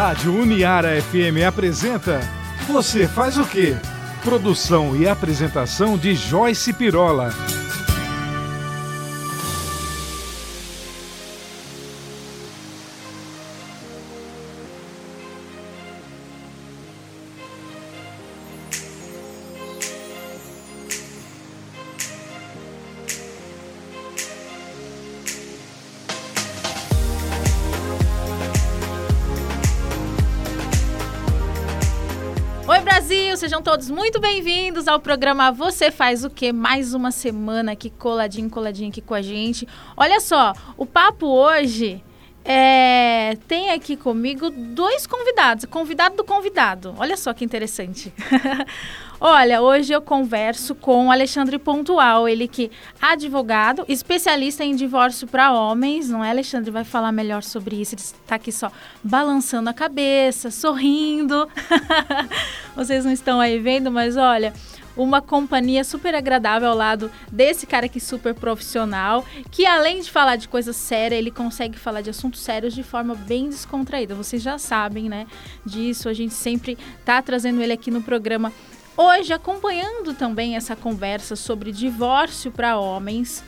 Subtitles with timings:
[0.00, 2.20] Rádio Uniara FM apresenta
[2.66, 3.76] Você faz o quê?
[4.24, 7.30] Produção e apresentação de Joyce Pirola.
[33.70, 36.52] Todos muito bem-vindos ao programa Você Faz o Quê?
[36.52, 39.64] Mais uma semana aqui coladinho, coladinho aqui com a gente.
[39.96, 42.02] Olha só, o papo hoje
[42.44, 46.94] é, tem aqui comigo dois convidados, convidado do convidado.
[46.98, 48.12] Olha só que interessante.
[49.22, 52.70] Olha, hoje eu converso com Alexandre Pontual, ele que
[53.02, 56.70] é advogado, especialista em divórcio para homens, não é, Alexandre?
[56.70, 57.94] Vai falar melhor sobre isso.
[57.94, 58.72] Ele está aqui só
[59.04, 61.46] balançando a cabeça, sorrindo.
[62.74, 64.54] Vocês não estão aí vendo, mas olha,
[65.02, 70.36] uma companhia super agradável ao lado desse cara aqui super profissional, que além de falar
[70.36, 74.14] de coisas sérias, ele consegue falar de assuntos sérios de forma bem descontraída.
[74.14, 75.26] Vocês já sabem, né,
[75.64, 76.08] disso.
[76.08, 78.52] A gente sempre tá trazendo ele aqui no programa
[78.96, 83.42] Hoje, acompanhando também essa conversa sobre divórcio para homens,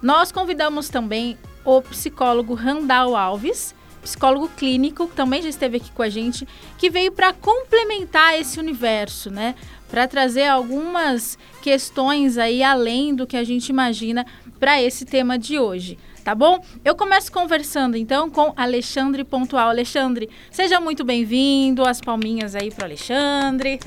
[0.00, 6.02] nós convidamos também o psicólogo Randall Alves, psicólogo clínico, que também já esteve aqui com
[6.02, 6.46] a gente,
[6.78, 9.56] que veio para complementar esse universo, né?
[9.92, 14.24] Para trazer algumas questões aí além do que a gente imagina
[14.58, 16.64] para esse tema de hoje tá bom?
[16.84, 19.68] Eu começo conversando então com Alexandre Pontual.
[19.68, 21.84] Alexandre, seja muito bem-vindo.
[21.84, 23.80] As palminhas aí para Alexandre.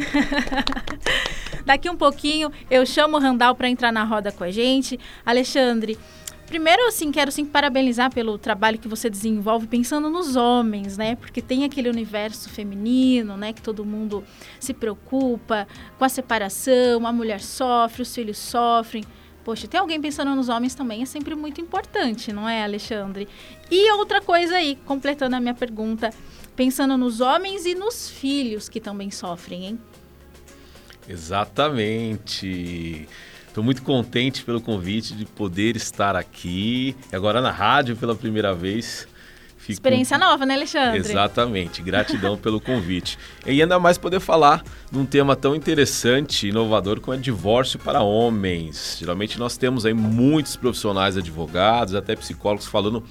[1.65, 4.99] Daqui um pouquinho eu chamo o Randall para entrar na roda com a gente.
[5.25, 5.97] Alexandre,
[6.45, 11.15] Primeiro, assim, quero sim parabenizar pelo trabalho que você desenvolve pensando nos homens, né?
[11.15, 13.51] Porque tem aquele universo feminino, né?
[13.51, 14.23] Que todo mundo
[14.59, 19.03] se preocupa com a separação, a mulher sofre, os filhos sofrem.
[19.43, 23.27] Poxa, ter alguém pensando nos homens também é sempre muito importante, não é, Alexandre?
[23.69, 26.11] E outra coisa aí, completando a minha pergunta,
[26.55, 29.79] pensando nos homens e nos filhos que também sofrem, hein?
[31.07, 33.07] Exatamente.
[33.55, 39.07] Estou muito contente pelo convite de poder estar aqui, agora na rádio pela primeira vez.
[39.55, 39.71] Fico...
[39.71, 40.99] Experiência nova, né, Alexandre?
[40.99, 41.81] Exatamente.
[41.81, 43.17] Gratidão pelo convite.
[43.45, 44.61] E ainda mais poder falar
[44.91, 48.97] de um tema tão interessante e inovador como é divórcio para homens.
[48.99, 53.05] Geralmente nós temos aí muitos profissionais advogados, até psicólogos falando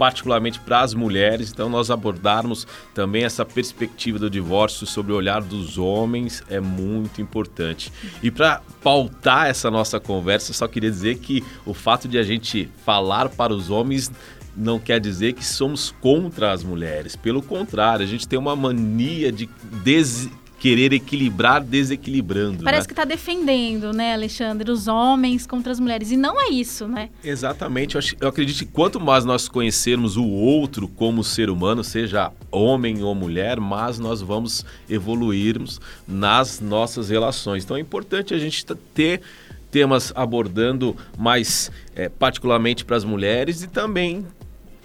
[0.00, 1.52] particularmente para as mulheres.
[1.52, 7.20] Então, nós abordarmos também essa perspectiva do divórcio sobre o olhar dos homens é muito
[7.20, 7.92] importante.
[8.22, 12.70] E para pautar essa nossa conversa, só queria dizer que o fato de a gente
[12.82, 14.10] falar para os homens
[14.56, 17.14] não quer dizer que somos contra as mulheres.
[17.14, 19.50] Pelo contrário, a gente tem uma mania de
[19.84, 22.62] des querer equilibrar desequilibrando.
[22.62, 22.86] Parece né?
[22.86, 26.12] que está defendendo, né, Alexandre, os homens contra as mulheres.
[26.12, 27.08] E não é isso, né?
[27.24, 27.96] Exatamente.
[27.96, 33.02] Eu, eu acredito que quanto mais nós conhecermos o outro como ser humano, seja homem
[33.02, 37.64] ou mulher, mais nós vamos evoluirmos nas nossas relações.
[37.64, 38.62] Então é importante a gente
[38.94, 39.22] ter
[39.70, 44.26] temas abordando mais é, particularmente para as mulheres e também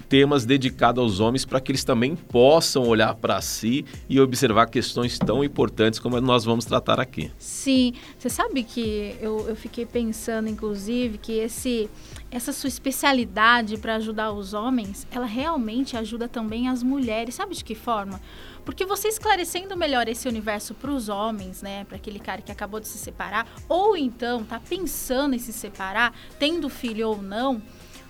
[0.08, 5.18] temas dedicados aos homens para que eles também possam olhar para si e observar questões
[5.18, 7.30] tão importantes como nós vamos tratar aqui.
[7.38, 11.88] Sim, você sabe que eu, eu fiquei pensando, inclusive, que esse
[12.30, 17.34] essa sua especialidade para ajudar os homens, ela realmente ajuda também as mulheres.
[17.34, 18.20] Sabe de que forma?
[18.64, 22.80] Porque você esclarecendo melhor esse universo para os homens, né, para aquele cara que acabou
[22.80, 27.62] de se separar, ou então tá pensando em se separar, tendo filho ou não,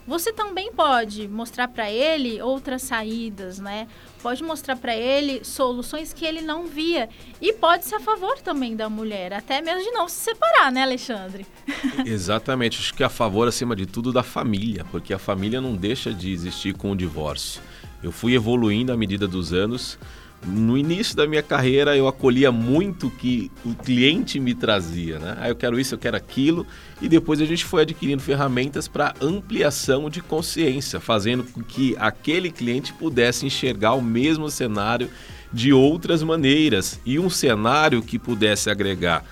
[0.06, 3.89] você também pode mostrar para ele outras saídas, né?
[4.22, 7.09] Pode mostrar para ele soluções que ele não via
[7.41, 10.83] e pode ser a favor também da mulher, até mesmo de não se separar, né,
[10.83, 11.47] Alexandre?
[12.06, 16.12] Exatamente, acho que a favor acima de tudo da família, porque a família não deixa
[16.12, 17.61] de existir com o divórcio.
[18.03, 19.98] Eu fui evoluindo à medida dos anos
[20.44, 25.36] no início da minha carreira eu acolhia muito o que o cliente me trazia, né?
[25.41, 26.66] Ah, eu quero isso, eu quero aquilo,
[27.00, 32.50] e depois a gente foi adquirindo ferramentas para ampliação de consciência, fazendo com que aquele
[32.50, 35.10] cliente pudesse enxergar o mesmo cenário
[35.53, 39.24] de outras maneiras e um cenário que pudesse agregar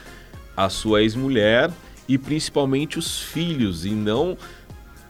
[0.56, 1.70] a sua ex-mulher
[2.08, 4.36] e principalmente os filhos e não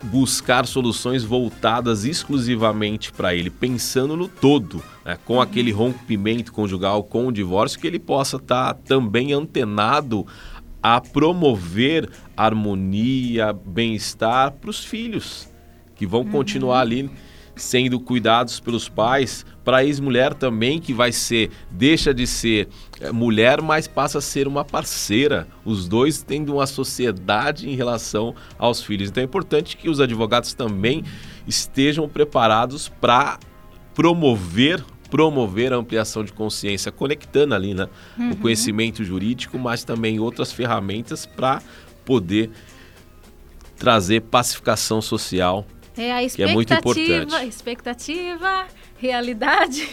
[0.04, 5.18] buscar soluções voltadas exclusivamente para ele, pensando no todo, né?
[5.24, 10.26] com aquele rompimento conjugal, com o divórcio, que ele possa estar tá também antenado
[10.82, 15.48] a promover harmonia, bem-estar para os filhos,
[15.94, 16.30] que vão uhum.
[16.30, 17.10] continuar ali
[17.56, 22.68] sendo cuidados pelos pais, para a ex-mulher também, que vai ser, deixa de ser
[23.00, 25.46] é, mulher, mas passa a ser uma parceira.
[25.64, 29.08] Os dois tendo uma sociedade em relação aos filhos.
[29.10, 31.04] Então é importante que os advogados também
[31.46, 33.38] estejam preparados para
[33.94, 38.32] promover promover a ampliação de consciência, conectando ali né, uhum.
[38.32, 41.62] o conhecimento jurídico, mas também outras ferramentas para
[42.04, 42.50] poder
[43.76, 45.64] trazer pacificação social,
[45.96, 47.46] é a que é muito importante.
[47.46, 49.86] Expectativa realidade,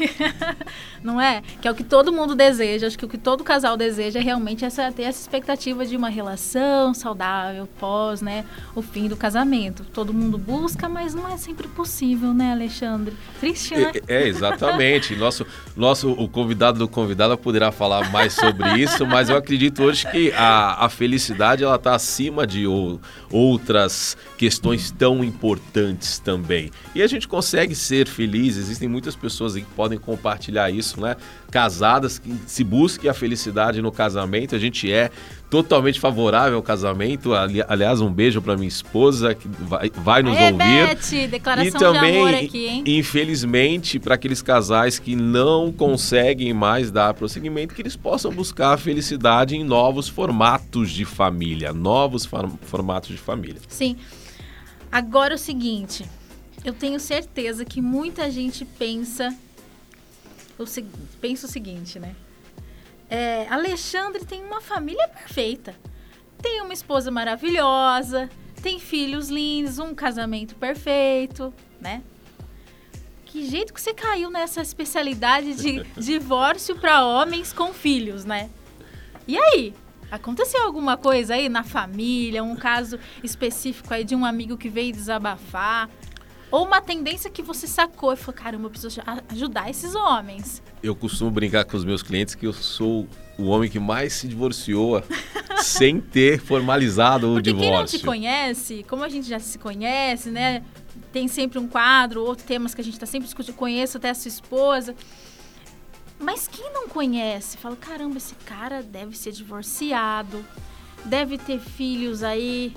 [1.03, 1.41] não é?
[1.61, 2.87] Que é o que todo mundo deseja.
[2.87, 6.09] Acho que o que todo casal deseja é realmente essa, ter essa expectativa de uma
[6.09, 8.45] relação saudável pós, né,
[8.75, 9.83] o fim do casamento.
[9.83, 13.15] Todo mundo busca, mas não é sempre possível, né, Alexandre?
[13.39, 13.91] Triste, né?
[14.07, 15.15] É, é exatamente.
[15.15, 15.45] nosso,
[15.75, 20.31] nosso, o convidado do convidado poderá falar mais sobre isso, mas eu acredito hoje que
[20.33, 22.99] a, a felicidade ela está acima de ou,
[23.31, 26.71] outras questões tão importantes também.
[26.93, 28.57] E a gente consegue ser feliz.
[28.57, 31.15] Existem muitas pessoas que podem compartilhar isso, né?
[31.49, 34.55] Casadas que se busque a felicidade no casamento.
[34.55, 35.09] A gente é
[35.49, 37.33] totalmente favorável ao casamento.
[37.33, 40.87] Ali, aliás, um beijo para minha esposa que vai, vai nos Aê, ouvir.
[40.87, 42.83] Beth, declaração e também, de amor aqui, hein?
[42.87, 48.77] infelizmente, para aqueles casais que não conseguem mais dar prosseguimento, que eles possam buscar a
[48.77, 52.27] felicidade em novos formatos de família, novos
[52.61, 53.61] formatos de família.
[53.67, 53.97] Sim.
[54.91, 56.05] Agora o seguinte,
[56.63, 59.33] eu tenho certeza que muita gente pensa
[60.63, 60.67] o,
[61.19, 62.15] pensa o seguinte, né?
[63.09, 65.75] É, Alexandre tem uma família perfeita.
[66.41, 68.29] Tem uma esposa maravilhosa,
[68.61, 72.01] tem filhos lindos, um casamento perfeito, né?
[73.25, 78.49] Que jeito que você caiu nessa especialidade de divórcio para homens com filhos, né?
[79.27, 79.73] E aí?
[80.11, 84.91] Aconteceu alguma coisa aí na família, um caso específico aí de um amigo que veio
[84.91, 85.89] desabafar?
[86.51, 90.61] Ou uma tendência que você sacou e falou, caramba, eu preciso ajudar esses homens.
[90.83, 93.07] Eu costumo brincar com os meus clientes que eu sou
[93.37, 95.01] o homem que mais se divorciou
[95.63, 97.69] sem ter formalizado o Porque divórcio.
[97.71, 100.61] Quem não te conhece, como a gente já se conhece, né?
[101.13, 103.55] Tem sempre um quadro, outros temas que a gente está sempre discutindo.
[103.55, 104.93] Conheço até a sua esposa.
[106.19, 110.45] Mas quem não conhece, fala: caramba, esse cara deve ser divorciado,
[111.05, 112.73] deve ter filhos aí,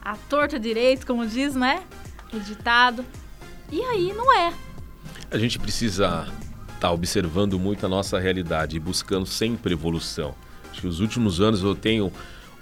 [0.00, 1.82] à torta direito, como diz, né?
[2.32, 3.04] O ditado.
[3.70, 4.52] E aí não é.
[5.30, 6.26] A gente precisa
[6.68, 10.34] estar tá observando muito a nossa realidade e buscando sempre evolução.
[10.70, 12.12] Acho que os últimos anos eu tenho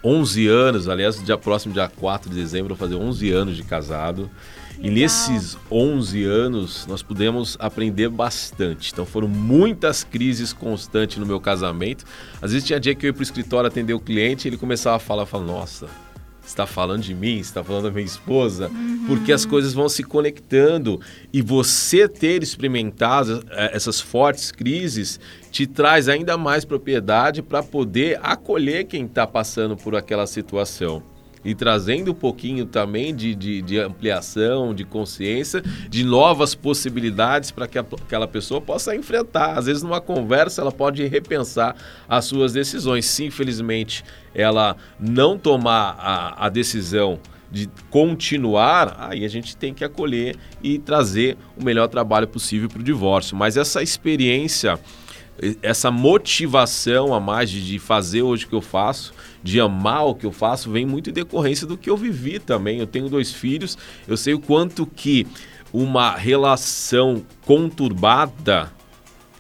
[0.03, 3.63] 11 anos, aliás, dia próximo, dia 4 de dezembro, eu vou fazer 11 anos de
[3.63, 4.31] casado.
[4.79, 4.87] Legal.
[4.87, 8.93] E nesses 11 anos nós pudemos aprender bastante.
[8.93, 12.05] Então foram muitas crises constantes no meu casamento.
[12.43, 14.57] Às vezes tinha dia que eu ia para o escritório atender o cliente e ele
[14.57, 15.89] começava a falar, eu falava, nossa,
[16.47, 19.05] está falando de mim, está falando da minha esposa, uhum.
[19.07, 21.01] porque as coisas vão se conectando
[21.33, 25.19] e você ter experimentado é, essas fortes crises
[25.51, 31.03] te traz ainda mais propriedade para poder acolher quem está passando por aquela situação
[31.47, 37.69] e trazendo um pouquinho também de, de, de ampliação, de consciência, de novas possibilidades para
[37.69, 39.57] que a, aquela pessoa possa enfrentar.
[39.57, 41.77] Às vezes, numa conversa, ela pode repensar
[42.09, 43.07] as suas decisões.
[43.07, 44.05] Se, infelizmente,
[44.35, 50.81] ela não tomar a, a decisão de continuar, aí a gente tem que acolher e
[50.81, 53.37] trazer o melhor trabalho possível para o divórcio.
[53.37, 54.81] Mas essa experiência
[55.63, 59.13] essa motivação a mais de, fazer hoje o que eu faço,
[59.47, 62.81] de amar o que eu faço, vem muito em decorrência do que eu vivi também.
[62.81, 65.25] Eu tenho dois filhos, eu sei o quanto que
[65.73, 68.73] uma relação conturbada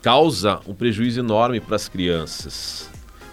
[0.00, 2.88] causa um prejuízo enorme para as crianças.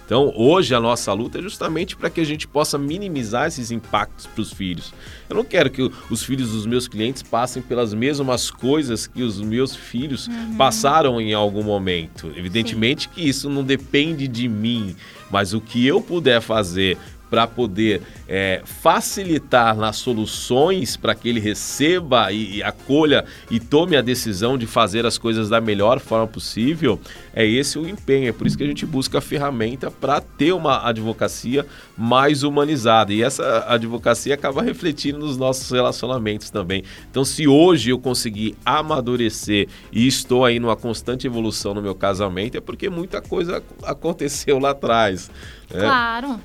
[0.06, 4.28] Então, hoje a nossa luta é justamente para que a gente possa minimizar esses impactos
[4.28, 4.94] para os filhos.
[5.30, 9.40] Eu não quero que os filhos dos meus clientes passem pelas mesmas coisas que os
[9.40, 10.56] meus filhos uhum.
[10.58, 12.32] passaram em algum momento.
[12.36, 13.10] Evidentemente Sim.
[13.14, 14.96] que isso não depende de mim,
[15.34, 16.96] mas o que eu puder fazer
[17.34, 23.98] para poder é, facilitar nas soluções para que ele receba e, e, acolha e tome
[23.98, 27.00] a decisão de fazer as coisas da melhor forma possível,
[27.34, 28.30] é esse o empenho.
[28.30, 31.66] É por isso que a gente busca a ferramenta para ter uma advocacia
[31.98, 33.12] mais humanizada.
[33.12, 36.84] E essa advocacia acaba refletindo nos nossos relacionamentos também.
[37.10, 42.60] Então, se hoje eu conseguir amadurecer e estou aí numa constante evolução no meu casamento,
[42.60, 45.32] é porque muita coisa aconteceu lá atrás.
[45.74, 45.80] Né?
[45.80, 46.40] Claro.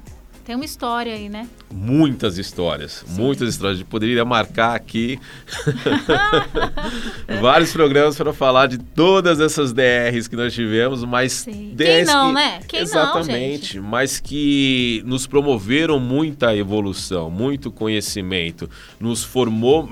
[0.49, 1.47] Tem uma história aí, né?
[1.71, 3.21] Muitas histórias, Sim.
[3.21, 3.77] muitas histórias.
[3.77, 5.21] A gente poderia marcar aqui
[7.39, 11.75] vários programas para falar de todas essas DRs que nós tivemos, mas Sim.
[11.77, 12.33] Quem não, que...
[12.33, 12.61] né?
[12.67, 19.87] Quem Exatamente, não, mas que nos promoveram muita evolução, muito conhecimento, nos formou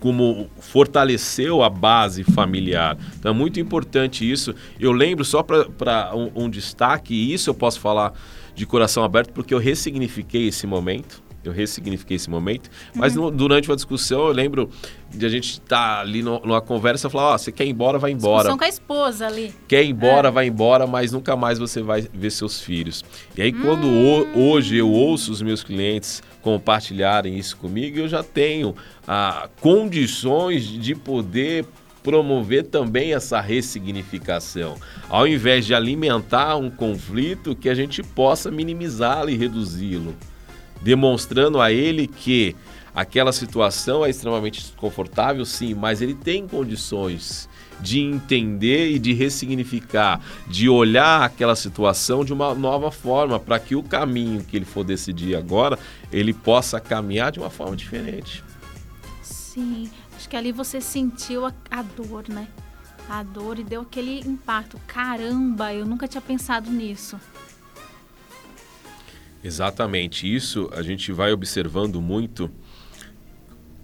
[0.00, 2.96] como fortaleceu a base familiar.
[3.18, 4.54] Então é muito importante isso.
[4.80, 8.14] Eu lembro, só para um, um destaque, e isso eu posso falar
[8.58, 12.70] de coração aberto, porque eu ressignifiquei esse momento eu ressignifiquei esse momento.
[12.94, 13.24] Mas uhum.
[13.24, 14.70] no, durante uma discussão, eu lembro
[15.10, 17.64] de a gente estar tá ali no, numa conversa e falar: Ó, oh, você quer
[17.64, 18.48] ir embora, vai embora.
[18.48, 19.54] Discussão com a esposa ali.
[19.66, 20.30] Quer ir embora, é.
[20.30, 23.04] vai embora, mas nunca mais você vai ver seus filhos.
[23.36, 28.22] E aí, quando o, hoje eu ouço os meus clientes compartilharem isso comigo, eu já
[28.22, 28.74] tenho
[29.06, 31.64] ah, condições de poder
[32.08, 34.76] promover também essa ressignificação.
[35.10, 40.16] Ao invés de alimentar um conflito, que a gente possa minimizá-lo e reduzi-lo
[40.80, 42.56] demonstrando a ele que
[42.94, 47.46] aquela situação é extremamente desconfortável, sim, mas ele tem condições
[47.78, 53.76] de entender e de ressignificar, de olhar aquela situação de uma nova forma, para que
[53.76, 55.78] o caminho que ele for decidir agora,
[56.10, 58.42] ele possa caminhar de uma forma diferente.
[59.20, 59.90] Sim,
[60.28, 62.46] acho que ali você sentiu a, a dor, né?
[63.08, 64.78] A dor e deu aquele impacto.
[64.86, 67.18] Caramba, eu nunca tinha pensado nisso.
[69.42, 70.32] Exatamente.
[70.32, 72.50] Isso a gente vai observando muito,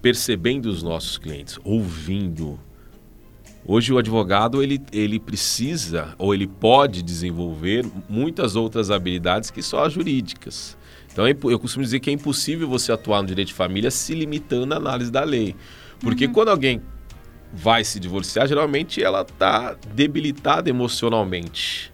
[0.03, 2.61] percebendo os nossos clientes, ouvindo.
[3.65, 9.87] Hoje o advogado ele, ele precisa ou ele pode desenvolver muitas outras habilidades que só
[9.87, 10.77] as jurídicas.
[11.11, 14.75] Então eu costumo dizer que é impossível você atuar no direito de família se limitando
[14.75, 15.57] à análise da lei.
[16.01, 16.33] Porque uhum.
[16.33, 16.83] quando alguém
[17.53, 21.93] vai se divorciar, geralmente ela está debilitada emocionalmente.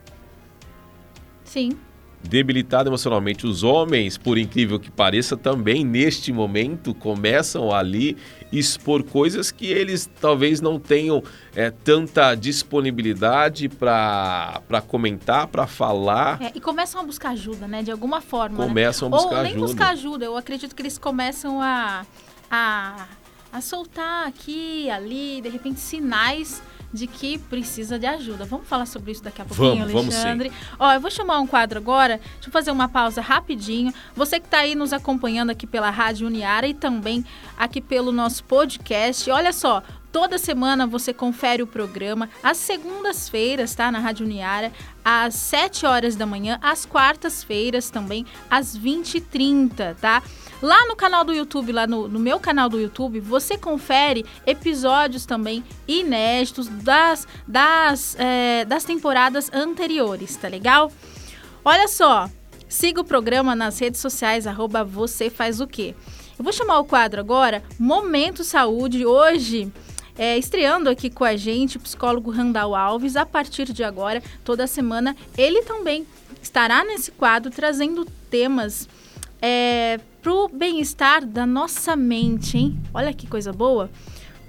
[1.45, 1.77] Sim
[2.23, 3.47] debilitado emocionalmente.
[3.47, 8.17] Os homens, por incrível que pareça, também neste momento começam ali
[8.53, 11.23] expor coisas que eles talvez não tenham
[11.55, 16.41] é, tanta disponibilidade para comentar, para falar.
[16.43, 17.83] É, e começam a buscar ajuda, né?
[17.83, 18.59] De alguma forma.
[18.59, 18.69] Né?
[18.69, 19.17] Começam né?
[19.17, 19.67] a buscar Ou nem ajuda.
[19.67, 20.25] buscar ajuda.
[20.25, 22.05] Eu acredito que eles começam a,
[22.51, 23.07] a,
[23.53, 28.45] a soltar aqui, ali, de repente, sinais de que precisa de ajuda.
[28.45, 30.49] Vamos falar sobre isso daqui a pouquinho, vamos, Alexandre?
[30.49, 30.77] Vamos sim.
[30.79, 32.19] Ó, eu vou chamar um quadro agora.
[32.35, 33.93] Deixa eu fazer uma pausa rapidinho.
[34.15, 37.25] Você que está aí nos acompanhando aqui pela Rádio Uniara e também
[37.57, 39.31] aqui pelo nosso podcast.
[39.31, 43.93] Olha só, Toda semana você confere o programa às segundas-feiras, tá?
[43.93, 44.73] Na Rádio Uniara,
[45.05, 50.21] às 7 horas da manhã, às quartas-feiras também, às 20h30, tá?
[50.63, 55.25] Lá no canal do YouTube, lá no, no meu canal do YouTube, você confere episódios
[55.25, 60.93] também inéditos das, das, é, das temporadas anteriores, tá legal?
[61.65, 62.29] Olha só,
[62.69, 65.95] siga o programa nas redes sociais, arroba você faz o quê?
[66.39, 69.73] Eu vou chamar o quadro agora, Momento Saúde, hoje...
[70.19, 73.17] É, estreando aqui com a gente o psicólogo Randall Alves.
[73.17, 76.07] A partir de agora, toda semana, ele também
[76.43, 78.87] estará nesse quadro trazendo temas
[79.41, 82.79] é, para o bem-estar da nossa mente, hein?
[82.93, 83.91] Olha que coisa boa.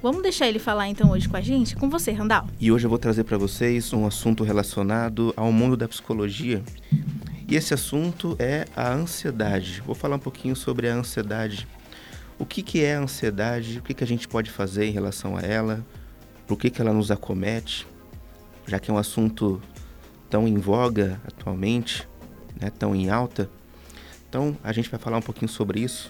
[0.01, 1.75] Vamos deixar ele falar então hoje com a gente?
[1.75, 2.47] Com você, Randall.
[2.59, 6.61] E hoje eu vou trazer para vocês um assunto relacionado ao mundo da psicologia.
[7.47, 9.81] E esse assunto é a ansiedade.
[9.85, 11.67] Vou falar um pouquinho sobre a ansiedade.
[12.37, 13.79] O que, que é a ansiedade?
[13.79, 15.85] O que, que a gente pode fazer em relação a ela?
[16.47, 17.87] Por que, que ela nos acomete?
[18.67, 19.61] Já que é um assunto
[20.29, 22.07] tão em voga atualmente,
[22.59, 23.49] né, tão em alta.
[24.31, 26.09] Então, a gente vai falar um pouquinho sobre isso.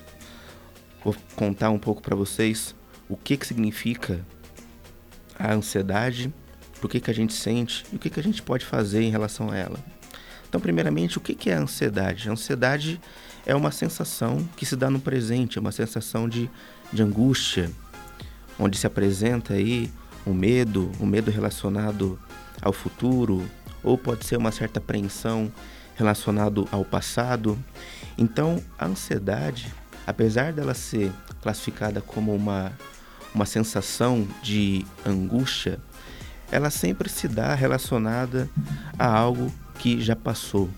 [1.04, 2.76] Vou contar um pouco para vocês
[3.10, 4.24] o que, que significa
[5.40, 6.32] a ansiedade,
[6.80, 9.10] por que, que a gente sente e o que, que a gente pode fazer em
[9.10, 9.80] relação a ela.
[10.48, 12.30] Então, primeiramente, o que, que é a ansiedade?
[12.30, 13.02] A ansiedade
[13.44, 16.48] é uma sensação que se dá no presente, é uma sensação de,
[16.94, 17.72] de angústia,
[18.60, 19.92] onde se apresenta aí
[20.28, 22.20] o medo, o medo relacionado
[22.62, 23.50] ao futuro,
[23.82, 25.52] ou pode ser uma certa apreensão
[25.96, 27.58] relacionado ao passado.
[28.22, 29.74] Então, a ansiedade,
[30.06, 31.12] apesar dela ser
[31.42, 32.72] classificada como uma,
[33.34, 35.80] uma sensação de angústia,
[36.52, 38.48] ela sempre se dá relacionada
[39.00, 40.70] a algo que já passou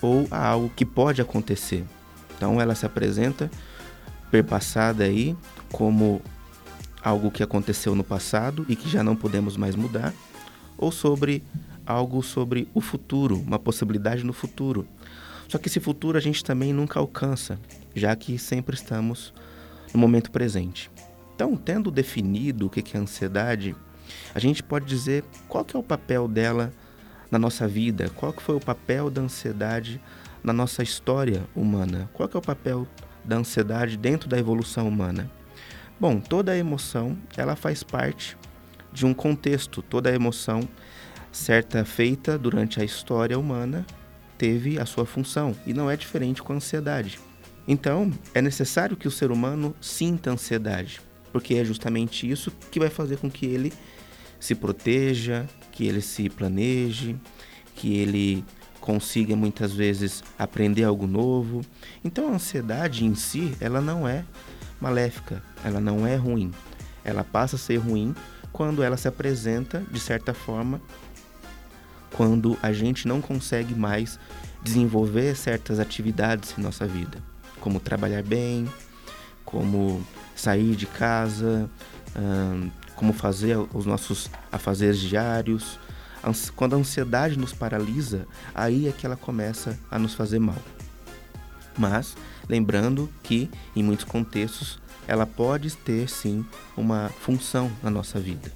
[0.00, 1.84] ou a algo que pode acontecer.
[2.34, 3.50] Então, ela se apresenta
[4.30, 5.36] perpassada aí
[5.70, 6.22] como
[7.04, 10.14] algo que aconteceu no passado e que já não podemos mais mudar,
[10.78, 11.44] ou sobre
[11.84, 14.88] algo sobre o futuro, uma possibilidade no futuro.
[15.50, 17.58] Só que esse futuro a gente também nunca alcança,
[17.92, 19.34] já que sempre estamos
[19.92, 20.88] no momento presente.
[21.34, 23.74] Então, tendo definido o que é ansiedade,
[24.32, 26.72] a gente pode dizer qual que é o papel dela
[27.32, 30.00] na nossa vida, qual que foi o papel da ansiedade
[30.40, 32.86] na nossa história humana, qual que é o papel
[33.24, 35.28] da ansiedade dentro da evolução humana.
[35.98, 38.38] Bom, toda emoção ela faz parte
[38.92, 40.60] de um contexto, toda emoção
[41.32, 43.84] certa feita durante a história humana
[44.40, 47.20] teve a sua função e não é diferente com a ansiedade.
[47.68, 50.98] Então, é necessário que o ser humano sinta ansiedade.
[51.30, 53.72] porque é justamente isso que vai fazer com que ele
[54.40, 57.14] se proteja, que ele se planeje,
[57.76, 58.44] que ele
[58.80, 61.60] consiga muitas vezes aprender algo novo.
[62.02, 64.24] Então a ansiedade em si, ela não é
[64.80, 66.50] maléfica, ela não é ruim.
[67.04, 68.12] Ela passa a ser ruim
[68.52, 70.80] quando ela se apresenta de certa forma
[72.16, 74.18] quando a gente não consegue mais
[74.62, 77.18] desenvolver certas atividades em nossa vida,
[77.60, 78.68] como trabalhar bem,
[79.44, 81.70] como sair de casa,
[82.94, 85.78] como fazer os nossos afazeres diários,
[86.54, 90.58] quando a ansiedade nos paralisa, aí é que ela começa a nos fazer mal.
[91.78, 92.14] Mas
[92.48, 96.44] lembrando que em muitos contextos ela pode ter sim
[96.76, 98.52] uma função na nossa vida.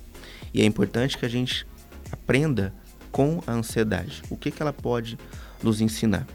[0.53, 1.67] E é importante que a gente
[2.13, 2.75] aprenda
[3.15, 4.25] com a ansiedade.
[4.29, 5.17] O que, que ela pode
[5.63, 6.27] nos ensinar?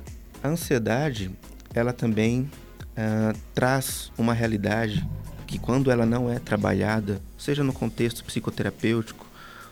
[0.42, 1.30] A ansiedade,
[1.74, 2.50] ela também
[2.92, 5.06] uh, traz uma realidade
[5.46, 9.28] que quando ela não é trabalhada, seja no contexto psicoterapêutico,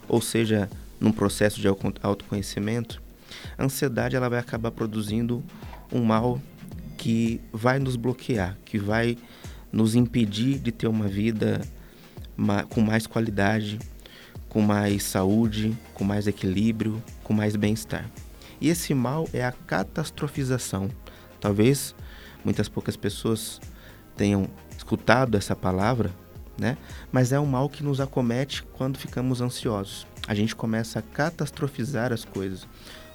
[0.06, 1.68] ou seja num processo de
[2.04, 3.02] autoconhecimento,
[3.58, 5.42] a ansiedade ela vai acabar produzindo
[5.90, 6.42] um mal
[6.98, 9.18] que vai nos bloquear, que vai
[9.72, 11.62] nos impedir de ter uma vida
[12.70, 13.80] com mais qualidade,
[14.58, 18.10] com mais saúde, com mais equilíbrio, com mais bem-estar.
[18.60, 20.90] E esse mal é a catastrofização.
[21.40, 21.94] Talvez
[22.44, 23.62] muitas poucas pessoas
[24.16, 26.10] tenham escutado essa palavra,
[26.60, 26.76] né?
[27.12, 32.12] Mas é um mal que nos acomete quando ficamos ansiosos a gente começa a catastrofizar
[32.12, 32.68] as coisas.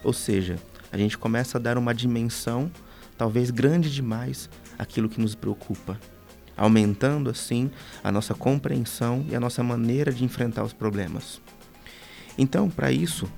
[0.05, 0.57] Ou seja,
[0.93, 2.71] a gente começa a dar uma dimensão,
[3.19, 5.99] talvez grande demais, àquilo que nos preocupa,
[6.57, 7.71] aumentando assim
[8.03, 11.41] a nossa compreensão e a nossa maneira de enfrentar os problemas.
[12.37, 13.29] Então, para isso,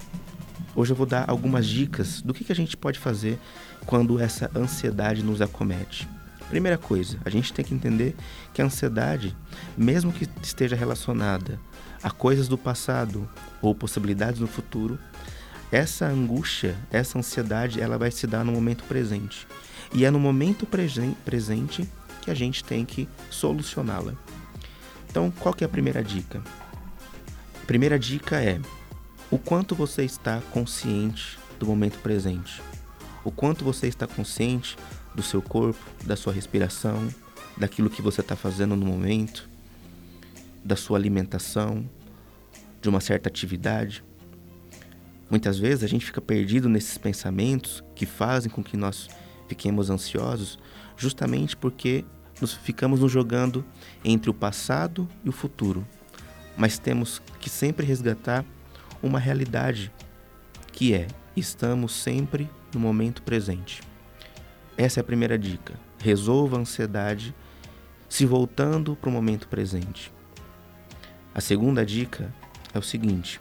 [0.75, 3.39] hoje eu vou dar algumas dicas do que, que a gente pode fazer
[3.87, 6.09] quando essa ansiedade nos acomete.
[6.49, 8.15] Primeira coisa, a gente tem que entender
[8.53, 9.37] que a ansiedade,
[9.77, 11.59] mesmo que esteja relacionada
[12.03, 13.29] a coisas do passado
[13.63, 14.99] ou possibilidades no futuro,
[15.73, 19.47] essa angústia, essa ansiedade, ela vai se dar no momento presente.
[19.93, 20.67] E é no momento
[21.25, 21.89] presente
[22.25, 24.15] que a gente tem que solucioná-la.
[25.11, 26.43] Então, qual que é a primeira dica?
[27.63, 28.59] A primeira dica é
[29.31, 32.63] o quanto você está consciente do momento presente.
[33.23, 34.77] O quanto você está consciente
[35.15, 37.09] do seu corpo, da sua respiração,
[37.57, 39.49] daquilo que você está fazendo no momento,
[40.65, 41.89] da sua alimentação,
[42.81, 44.03] de uma certa atividade.
[45.31, 49.09] Muitas vezes a gente fica perdido nesses pensamentos que fazem com que nós
[49.47, 50.59] fiquemos ansiosos,
[50.97, 52.05] justamente porque
[52.41, 53.65] nos ficamos nos jogando
[54.05, 55.87] entre o passado e o futuro.
[56.57, 58.45] Mas temos que sempre resgatar
[59.03, 59.93] uma realidade
[60.73, 63.83] que é estamos sempre no momento presente.
[64.77, 65.75] Essa é a primeira dica.
[65.99, 67.35] Resolva a ansiedade
[68.09, 70.13] se voltando para o momento presente.
[71.35, 72.33] A segunda dica
[72.73, 73.41] é o seguinte: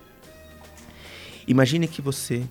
[1.47, 2.47] imagine que você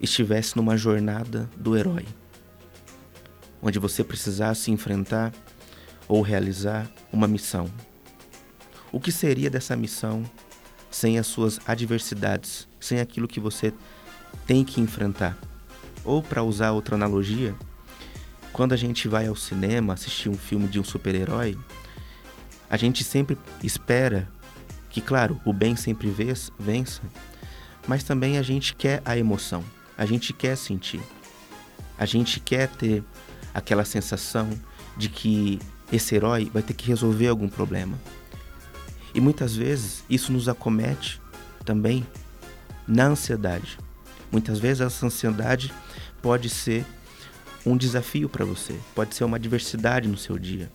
[0.00, 2.06] estivesse numa jornada do herói,
[3.60, 5.32] onde você precisasse enfrentar
[6.08, 7.70] ou realizar uma missão.
[8.90, 10.24] O que seria dessa missão
[10.90, 13.72] sem as suas adversidades, sem aquilo que você
[14.46, 15.36] tem que enfrentar?
[16.04, 17.54] Ou para usar outra analogia,
[18.52, 21.56] quando a gente vai ao cinema assistir um filme de um super-herói,
[22.70, 24.28] a gente sempre espera
[24.88, 26.10] que, claro, o bem sempre
[26.58, 27.02] vença,
[27.86, 29.62] mas também a gente quer a emoção,
[29.96, 31.00] a gente quer sentir,
[31.98, 33.04] a gente quer ter
[33.54, 34.48] aquela sensação
[34.96, 35.58] de que
[35.92, 37.98] esse herói vai ter que resolver algum problema.
[39.14, 41.20] E muitas vezes isso nos acomete
[41.64, 42.06] também
[42.86, 43.78] na ansiedade.
[44.30, 45.72] Muitas vezes essa ansiedade
[46.20, 46.84] pode ser
[47.64, 50.70] um desafio para você, pode ser uma adversidade no seu dia.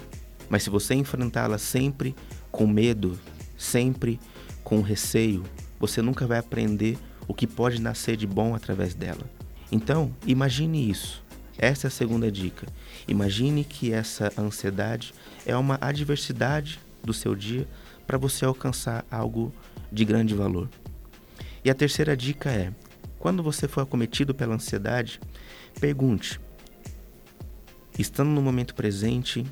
[0.50, 2.16] Mas se você enfrentá-la sempre
[2.52, 3.20] com medo,
[3.58, 4.20] sempre
[4.64, 5.44] com receio,
[5.80, 6.98] você nunca vai aprender
[7.28, 9.24] o que pode nascer de bom através dela.
[9.72, 11.23] Então, imagine isso.
[11.58, 12.68] Essa é a segunda dica.
[13.08, 15.14] Imagine que essa ansiedade
[15.46, 17.68] é uma adversidade do seu dia
[18.08, 19.54] para você alcançar algo
[19.92, 20.70] de grande valor.
[21.64, 22.74] E a terceira dica é:
[23.20, 25.20] quando você for acometido pela ansiedade,
[25.80, 26.40] pergunte,
[27.98, 29.46] estando no momento presente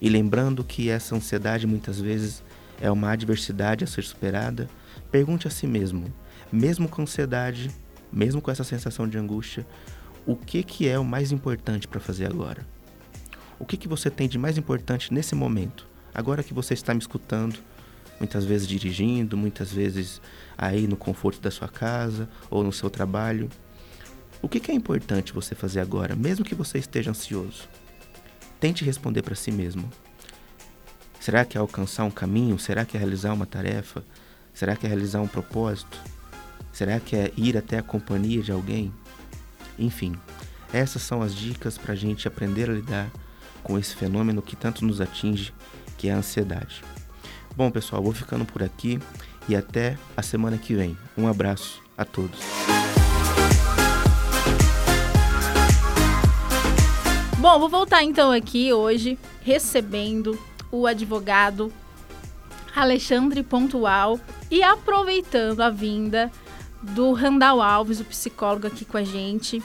[0.00, 2.42] e lembrando que essa ansiedade muitas vezes
[2.80, 4.68] é uma adversidade a ser superada,
[5.10, 6.12] pergunte a si mesmo,
[6.52, 7.70] mesmo com ansiedade,
[8.12, 9.66] mesmo com essa sensação de angústia,
[10.26, 12.66] o que, que é o mais importante para fazer agora?
[13.58, 15.86] O que, que você tem de mais importante nesse momento?
[16.12, 17.58] Agora que você está me escutando,
[18.18, 20.20] muitas vezes dirigindo, muitas vezes
[20.58, 23.48] aí no conforto da sua casa ou no seu trabalho.
[24.42, 27.68] O que, que é importante você fazer agora, mesmo que você esteja ansioso?
[28.58, 29.88] Tente responder para si mesmo.
[31.20, 32.58] Será que é alcançar um caminho?
[32.58, 34.04] Será que é realizar uma tarefa?
[34.52, 35.98] Será que é realizar um propósito?
[36.72, 38.92] Será que é ir até a companhia de alguém?
[39.78, 40.14] Enfim,
[40.72, 43.10] essas são as dicas para a gente aprender a lidar
[43.62, 45.52] com esse fenômeno que tanto nos atinge,
[45.98, 46.82] que é a ansiedade.
[47.56, 49.00] Bom, pessoal, vou ficando por aqui
[49.48, 50.96] e até a semana que vem.
[51.16, 52.38] Um abraço a todos.
[57.38, 60.38] Bom, vou voltar então aqui hoje recebendo
[60.70, 61.72] o advogado
[62.74, 66.30] Alexandre Pontual e aproveitando a vinda
[66.82, 69.62] do Randall Alves, o psicólogo aqui com a gente.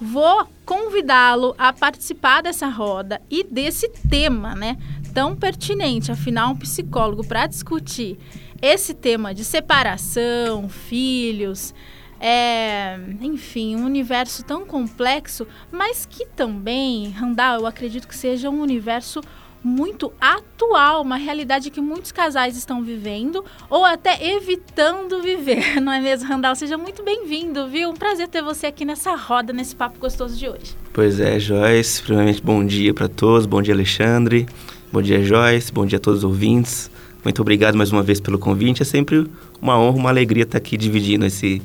[0.00, 4.76] Vou convidá-lo a participar dessa roda e desse tema, né?
[5.12, 8.18] Tão pertinente, afinal, um psicólogo para discutir
[8.62, 11.74] esse tema de separação, filhos,
[12.20, 18.60] é, enfim, um universo tão complexo, mas que também, Randall, eu acredito que seja um
[18.60, 19.20] universo
[19.62, 26.00] muito atual, uma realidade que muitos casais estão vivendo ou até evitando viver, não é
[26.00, 26.54] mesmo, Randall?
[26.54, 27.90] Seja muito bem-vindo, viu?
[27.90, 30.76] Um prazer ter você aqui nessa roda, nesse papo gostoso de hoje.
[30.92, 32.02] Pois é, Joyce.
[32.02, 33.46] Primeiramente, bom dia para todos.
[33.46, 34.46] Bom dia, Alexandre.
[34.92, 35.72] Bom dia, Joyce.
[35.72, 36.90] Bom dia a todos os ouvintes.
[37.22, 38.82] Muito obrigado mais uma vez pelo convite.
[38.82, 39.26] É sempre
[39.60, 41.60] uma honra, uma alegria estar aqui dividindo esse,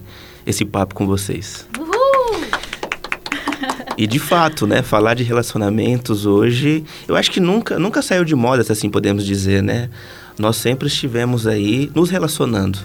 [0.45, 1.67] esse papo com vocês.
[3.97, 8.35] E de fato, né, falar de relacionamentos hoje, eu acho que nunca, nunca saiu de
[8.35, 9.89] moda, se assim podemos dizer, né?
[10.37, 12.79] Nós sempre estivemos aí nos relacionando.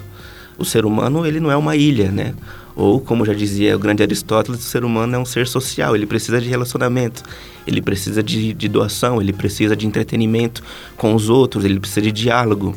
[0.57, 2.33] O ser humano, ele não é uma ilha, né?
[2.75, 6.05] Ou, como já dizia o grande Aristóteles, o ser humano é um ser social, ele
[6.05, 7.23] precisa de relacionamento,
[7.65, 10.63] ele precisa de, de doação, ele precisa de entretenimento
[10.95, 12.75] com os outros, ele precisa de diálogo.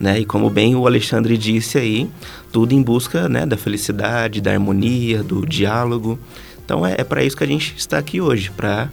[0.00, 0.20] Né?
[0.20, 2.10] E como bem o Alexandre disse aí,
[2.50, 6.18] tudo em busca né, da felicidade, da harmonia, do diálogo.
[6.64, 8.88] Então é, é para isso que a gente está aqui hoje, para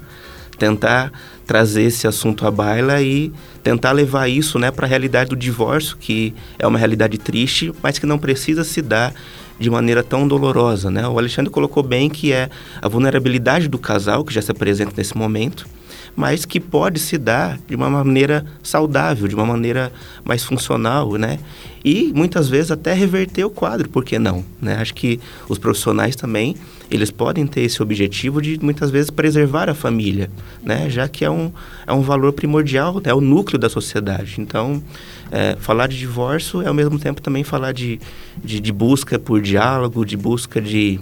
[0.58, 1.12] tentar
[1.46, 3.32] trazer esse assunto à baila e
[3.64, 7.98] tentar levar isso né, para a realidade do divórcio, que é uma realidade triste, mas
[7.98, 9.14] que não precisa se dar
[9.60, 10.90] de maneira tão dolorosa.
[10.90, 11.08] Né?
[11.08, 12.50] O Alexandre colocou bem que é
[12.82, 15.68] a vulnerabilidade do casal, que já se apresenta nesse momento,
[16.16, 19.92] mas que pode se dar de uma maneira saudável, de uma maneira
[20.24, 21.40] mais funcional, né?
[21.84, 24.44] E muitas vezes até reverter o quadro, por que não?
[24.62, 24.76] Né?
[24.76, 26.56] Acho que os profissionais também
[26.92, 30.30] eles podem ter esse objetivo de muitas vezes preservar a família,
[30.62, 30.90] né?
[30.90, 31.52] Já que é um,
[31.88, 34.36] é um valor primordial, é o núcleo da sociedade.
[34.40, 34.84] Então,
[35.32, 38.00] é, falar de divórcio é ao mesmo tempo também falar de,
[38.44, 41.00] de, de busca por diálogo, de busca de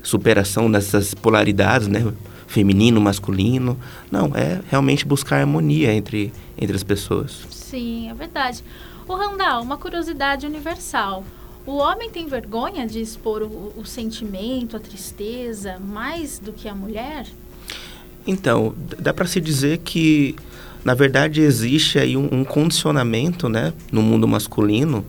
[0.00, 2.12] superação dessas polaridades, né?
[2.46, 3.78] feminino, masculino.
[4.10, 7.46] Não, é realmente buscar harmonia entre, entre as pessoas.
[7.50, 8.62] Sim, é verdade.
[9.08, 11.24] O Randall, uma curiosidade universal.
[11.64, 16.74] O homem tem vergonha de expor o, o sentimento, a tristeza, mais do que a
[16.74, 17.26] mulher?
[18.26, 20.34] Então, dá para se dizer que,
[20.84, 25.04] na verdade, existe aí um, um condicionamento, né, no mundo masculino,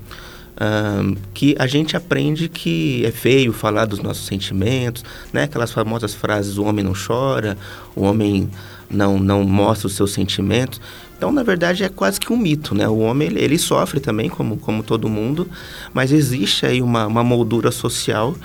[1.34, 5.44] que a gente aprende que é feio falar dos nossos sentimentos, né?
[5.44, 7.58] Aquelas famosas frases: o homem não chora,
[7.96, 8.50] o homem
[8.90, 10.80] não, não mostra os seus sentimentos.
[11.24, 12.86] Então, na verdade, é quase que um mito, né?
[12.86, 15.48] O homem, ele, ele sofre também, como, como todo mundo,
[15.94, 18.36] mas existe aí uma, uma moldura social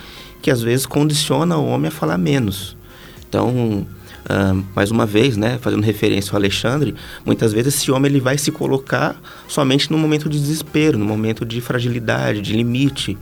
[0.41, 2.77] que às vezes condiciona o homem a falar menos.
[3.29, 3.85] Então,
[4.29, 8.37] Uh, mais uma vez, né, fazendo referência ao Alexandre, muitas vezes esse homem ele vai
[8.37, 13.17] se colocar somente no momento de desespero, no momento de fragilidade, de limite,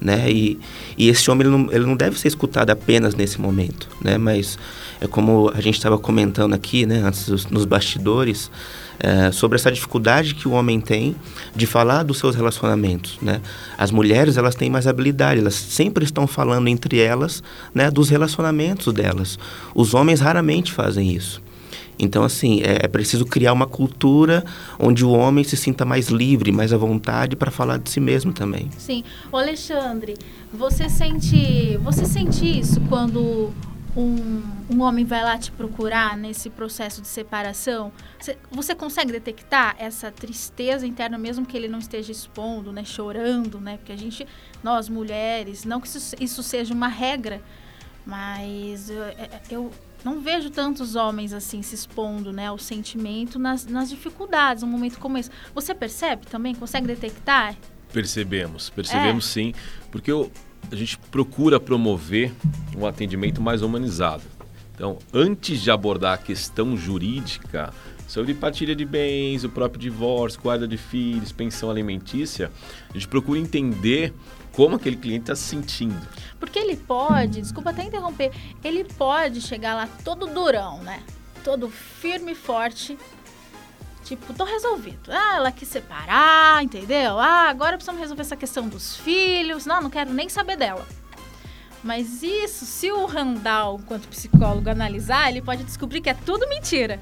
[0.00, 0.30] né?
[0.30, 0.58] E,
[0.96, 4.16] e esse homem ele não, ele não deve ser escutado apenas nesse momento, né?
[4.16, 4.58] Mas
[5.00, 8.50] é como a gente estava comentando aqui, né, antes nos bastidores,
[8.98, 11.16] é, sobre essa dificuldade que o homem tem
[11.54, 13.40] de falar dos seus relacionamentos, né?
[13.76, 17.42] As mulheres, elas têm mais habilidade, elas sempre estão falando entre elas,
[17.74, 19.38] né, dos relacionamentos delas.
[19.74, 21.42] Os homens raramente fazem isso.
[21.98, 24.44] Então, assim, é, é preciso criar uma cultura
[24.78, 28.32] onde o homem se sinta mais livre, mais à vontade para falar de si mesmo
[28.32, 28.68] também.
[28.76, 29.02] Sim.
[29.32, 30.14] Alexandre,
[30.52, 33.50] você sente, você sente isso quando
[33.96, 39.74] um, um homem vai lá te procurar nesse processo de separação, você, você, consegue detectar
[39.78, 43.78] essa tristeza interna, mesmo que ele não esteja expondo, né, chorando, né?
[43.78, 44.26] Porque a gente,
[44.62, 47.40] nós mulheres, não que isso, isso seja uma regra,
[48.04, 49.02] mas eu,
[49.50, 49.72] eu,
[50.04, 54.98] não vejo tantos homens assim se expondo, né, ao sentimento nas, nas dificuldades, um momento
[54.98, 55.30] como esse.
[55.54, 56.54] Você percebe também?
[56.54, 57.56] Consegue detectar?
[57.92, 59.32] Percebemos, percebemos é.
[59.32, 59.54] sim,
[59.90, 60.30] porque eu,
[60.70, 62.32] a gente procura promover
[62.76, 64.22] um atendimento mais humanizado.
[64.74, 67.72] Então, antes de abordar a questão jurídica
[68.06, 72.50] sobre partilha de bens, o próprio divórcio, guarda de filhos, pensão alimentícia,
[72.90, 74.12] a gente procura entender
[74.52, 76.06] como aquele cliente está se sentindo.
[76.38, 81.02] Porque ele pode, desculpa até interromper, ele pode chegar lá todo durão, né?
[81.42, 82.98] Todo firme e forte,
[84.06, 85.10] Tipo, tô resolvido.
[85.10, 87.18] Ah, ela quis separar, entendeu?
[87.18, 89.66] Ah, agora precisamos resolver essa questão dos filhos.
[89.66, 90.86] Não, não quero nem saber dela.
[91.82, 97.00] Mas isso, se o Randall, enquanto psicólogo, analisar, ele pode descobrir que é tudo mentira.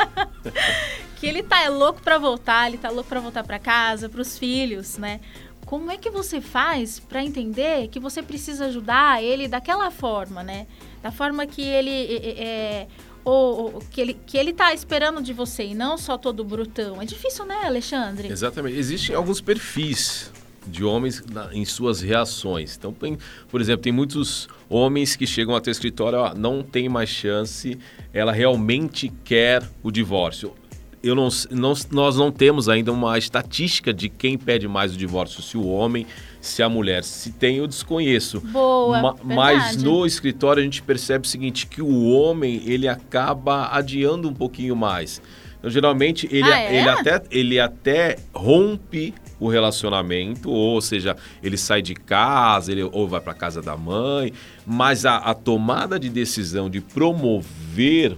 [1.20, 4.22] que ele tá é louco para voltar, ele tá louco para voltar para casa, para
[4.22, 5.20] os filhos, né?
[5.66, 10.66] Como é que você faz para entender que você precisa ajudar ele daquela forma, né?
[11.02, 12.88] Da forma que ele é, é
[13.24, 17.00] ou, ou, que, ele, que ele tá esperando de você e não só todo brutão.
[17.00, 18.28] É difícil, né, Alexandre?
[18.28, 18.76] Exatamente.
[18.76, 20.30] Existem alguns perfis
[20.66, 22.76] de homens na, em suas reações.
[22.76, 26.88] Então, tem, por exemplo, tem muitos homens que chegam até o escritório, ó, não tem
[26.88, 27.78] mais chance,
[28.12, 30.52] ela realmente quer o divórcio.
[31.02, 35.42] Eu não, não, nós não temos ainda uma estatística de quem pede mais o divórcio,
[35.42, 36.06] se o homem,
[36.44, 37.02] se a mulher.
[37.02, 38.40] Se tem, eu desconheço.
[38.40, 43.68] Boa, Ma, mas no escritório a gente percebe o seguinte, que o homem ele acaba
[43.72, 45.22] adiando um pouquinho mais.
[45.58, 46.76] Então, geralmente, ele, ah, é?
[46.76, 53.08] ele, até, ele até rompe o relacionamento, ou seja, ele sai de casa, ele ou
[53.08, 54.32] vai para casa da mãe,
[54.66, 58.16] mas a, a tomada de decisão de promover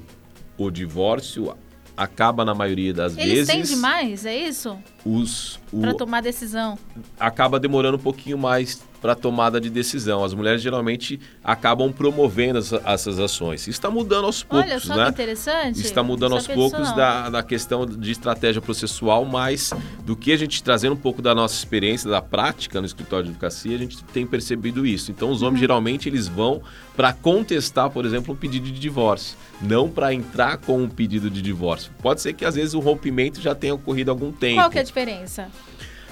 [0.59, 1.55] o divórcio
[1.97, 3.49] acaba na maioria das Eles vezes.
[3.49, 4.77] Eles têm demais, é isso?
[5.07, 6.79] Os para tomar decisão.
[7.19, 10.25] Acaba demorando um pouquinho mais para tomada de decisão.
[10.25, 13.69] As mulheres geralmente acabam promovendo as, essas ações.
[13.69, 15.05] Está mudando aos poucos, Olha só né?
[15.05, 15.81] que interessante.
[15.81, 19.73] Está mudando aos poucos da, da questão de estratégia processual, mas
[20.05, 23.31] do que a gente trazendo um pouco da nossa experiência, da prática no escritório de
[23.31, 25.11] advocacia, a gente tem percebido isso.
[25.11, 25.61] Então, os homens uhum.
[25.61, 26.63] geralmente eles vão
[26.97, 31.43] para contestar, por exemplo, um pedido de divórcio, não para entrar com um pedido de
[31.43, 31.93] divórcio.
[32.01, 34.63] Pode ser que às vezes o rompimento já tenha ocorrido há algum tempo.
[34.63, 35.51] Qual que é a diferença?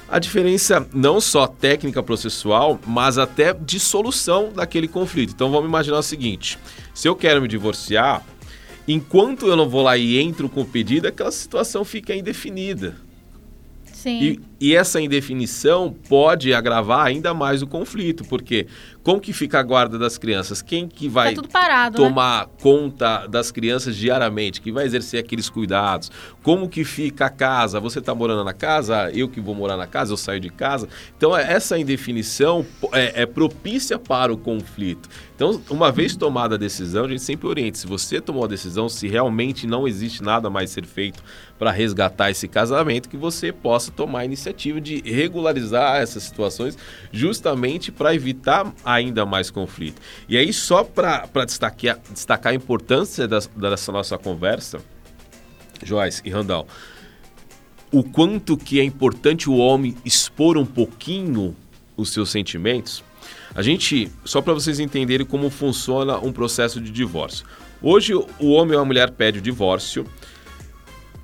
[0.07, 5.33] A diferença não só técnica processual, mas até de solução daquele conflito.
[5.33, 6.59] Então vamos imaginar o seguinte:
[6.93, 8.23] se eu quero me divorciar,
[8.87, 12.95] enquanto eu não vou lá e entro com o pedido, aquela situação fica indefinida.
[14.05, 14.39] Sim.
[14.61, 18.67] E, e, essa indefinição pode agravar ainda mais o conflito, porque
[19.03, 20.61] como que fica a guarda das crianças?
[20.61, 22.09] Quem que vai tá parado, né?
[22.09, 22.53] tomar né?
[22.61, 24.61] conta das crianças diariamente?
[24.61, 26.11] Quem vai exercer aqueles cuidados?
[26.43, 27.81] Como que fica a casa?
[27.81, 29.11] Você está morando na casa?
[29.11, 30.13] Eu que vou morar na casa?
[30.13, 30.87] Eu saio de casa?
[31.17, 35.09] Então, é, essa indefinição é, é propícia para o conflito.
[35.35, 37.77] Então, uma vez tomada a decisão, a gente sempre orienta.
[37.77, 41.25] Se você tomou a decisão, se realmente não existe nada mais ser feito
[41.59, 46.79] para resgatar esse casamento, que você possa tomar a iniciativa de regularizar essas situações,
[47.11, 50.01] justamente para evitar a ainda mais conflito.
[50.29, 54.79] E aí, só para destacar, destacar a importância dessa nossa conversa,
[55.83, 56.69] Joyce e Randall,
[57.91, 61.57] o quanto que é importante o homem expor um pouquinho
[61.97, 63.03] os seus sentimentos,
[63.55, 67.47] a gente, só para vocês entenderem como funciona um processo de divórcio.
[67.81, 70.07] Hoje, o homem ou a mulher pede o divórcio,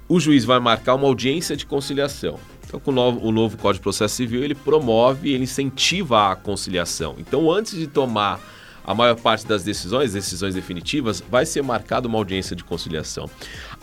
[0.08, 2.38] o juiz vai marcar uma audiência de conciliação.
[2.66, 6.36] Então, com o novo, o novo Código de Processo Civil, ele promove, ele incentiva a
[6.36, 7.16] conciliação.
[7.18, 8.40] Então, antes de tomar
[8.84, 13.28] a maior parte das decisões, decisões definitivas, vai ser marcada uma audiência de conciliação.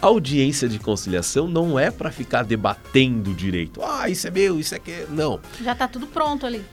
[0.01, 3.81] A audiência de conciliação não é para ficar debatendo direito.
[3.83, 5.39] Ah, isso é meu, isso é que não.
[5.61, 6.63] Já está tudo pronto ali.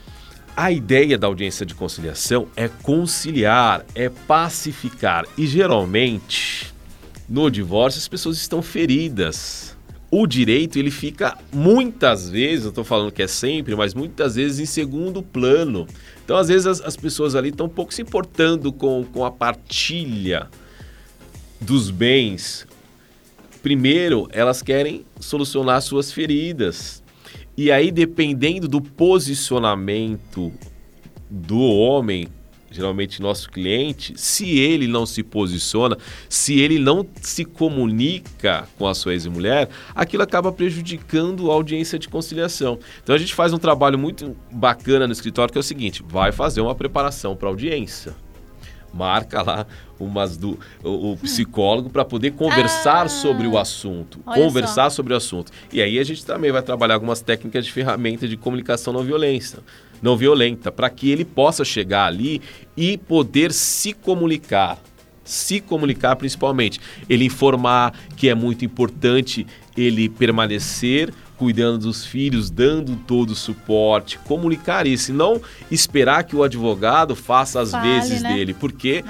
[0.57, 5.25] A ideia da audiência de conciliação é conciliar, é pacificar.
[5.37, 6.73] E geralmente,
[7.29, 9.75] no divórcio, as pessoas estão feridas
[10.17, 14.61] o direito ele fica muitas vezes, eu estou falando que é sempre, mas muitas vezes
[14.61, 15.88] em segundo plano.
[16.25, 19.31] Então, às vezes, as, as pessoas ali estão um pouco se importando com, com a
[19.33, 20.49] partilha
[21.61, 22.64] dos bens.
[23.61, 27.03] Primeiro, elas querem solucionar suas feridas.
[27.57, 30.53] E aí, dependendo do posicionamento
[31.31, 32.29] do homem
[32.75, 35.97] geralmente nosso cliente, se ele não se posiciona,
[36.29, 42.09] se ele não se comunica com a sua ex-mulher, aquilo acaba prejudicando a audiência de
[42.09, 42.79] conciliação.
[43.03, 46.33] Então a gente faz um trabalho muito bacana no escritório que é o seguinte: vai
[46.33, 48.24] fazer uma preparação para audiência
[48.95, 49.67] marca lá
[49.99, 54.97] umas do o, psicólogo para poder conversar ah, sobre o assunto, conversar só.
[54.97, 55.53] sobre o assunto.
[55.73, 59.59] E aí a gente também vai trabalhar algumas técnicas de ferramentas de comunicação não violência,
[60.01, 62.41] não violenta, para que ele possa chegar ali
[62.77, 64.79] e poder se comunicar
[65.25, 66.79] se comunicar principalmente.
[67.09, 74.18] Ele informar que é muito importante ele permanecer cuidando dos filhos, dando todo o suporte,
[74.18, 78.33] comunicar isso, e não esperar que o advogado faça as Fale, vezes né?
[78.33, 79.05] dele, porque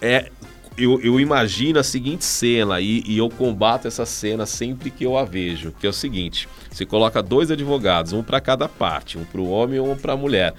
[0.00, 0.14] é.
[0.14, 0.30] é
[0.78, 5.18] eu, eu, imagino a seguinte cena e, e, eu combato essa cena sempre que eu
[5.18, 9.24] a vejo, que é o seguinte: você coloca dois advogados, um para cada parte, um
[9.24, 10.54] para o homem e um para a mulher.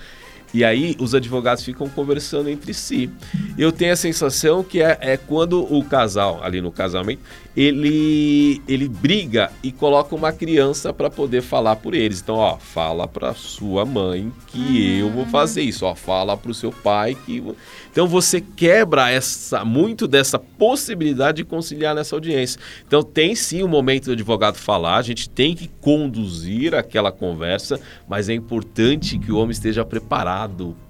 [0.53, 3.09] E aí os advogados ficam conversando entre si.
[3.57, 7.21] Eu tenho a sensação que é, é quando o casal, ali no casamento,
[7.55, 12.21] ele ele briga e coloca uma criança para poder falar por eles.
[12.21, 16.53] Então, ó, fala para sua mãe que eu vou fazer isso, ó, fala para o
[16.53, 17.43] seu pai que
[17.91, 22.59] Então você quebra essa muito dessa possibilidade de conciliar nessa audiência.
[22.87, 27.79] Então tem sim o momento do advogado falar, a gente tem que conduzir aquela conversa,
[28.07, 30.40] mas é importante que o homem esteja preparado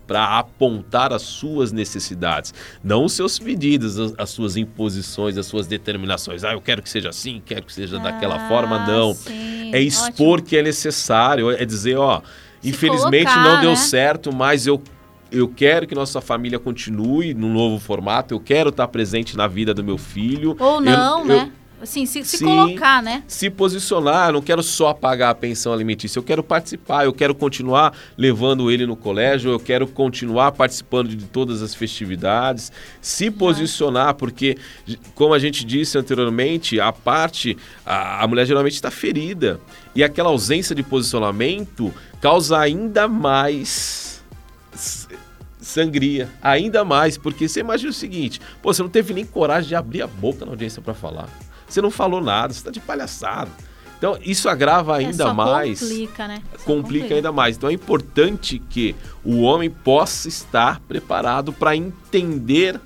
[0.08, 6.44] para apontar as suas necessidades, não os seus pedidos, as, suas imposições, as suas determinações.
[6.44, 9.14] Ah, eu quero que seja assim, quero que seja ah, daquela forma, não.
[9.14, 10.50] Sim, é expor ótimo.
[10.50, 12.22] que é necessário, é dizer, ó,
[12.62, 13.76] Se infelizmente colocar, não deu né?
[13.78, 14.82] certo, mas eu
[15.32, 19.74] eu quero que nossa família continue no novo formato, eu quero estar presente na vida
[19.74, 20.58] do meu filho.
[20.60, 21.52] Ou não, eu, né?
[21.56, 23.24] Eu, Assim, se, se Sim, colocar, né?
[23.28, 27.34] Se posicionar, eu não quero só pagar a pensão alimentícia, eu quero participar, eu quero
[27.34, 34.14] continuar levando ele no colégio, eu quero continuar participando de todas as festividades, se posicionar,
[34.14, 34.58] porque,
[35.16, 39.60] como a gente disse anteriormente, a parte, a, a mulher geralmente está ferida,
[39.96, 41.92] e aquela ausência de posicionamento
[42.22, 44.24] causa ainda mais
[45.60, 49.76] sangria, ainda mais, porque você imagina o seguinte, pô, você não teve nem coragem de
[49.76, 51.28] abrir a boca na audiência para falar.
[51.72, 53.50] Você não falou nada, você está de palhaçada.
[53.98, 55.80] Então, isso agrava é, ainda é, mais.
[55.80, 56.36] Complica, né?
[56.36, 57.56] Complica, complica ainda mais.
[57.56, 62.82] Então, é importante que o homem possa estar preparado para entender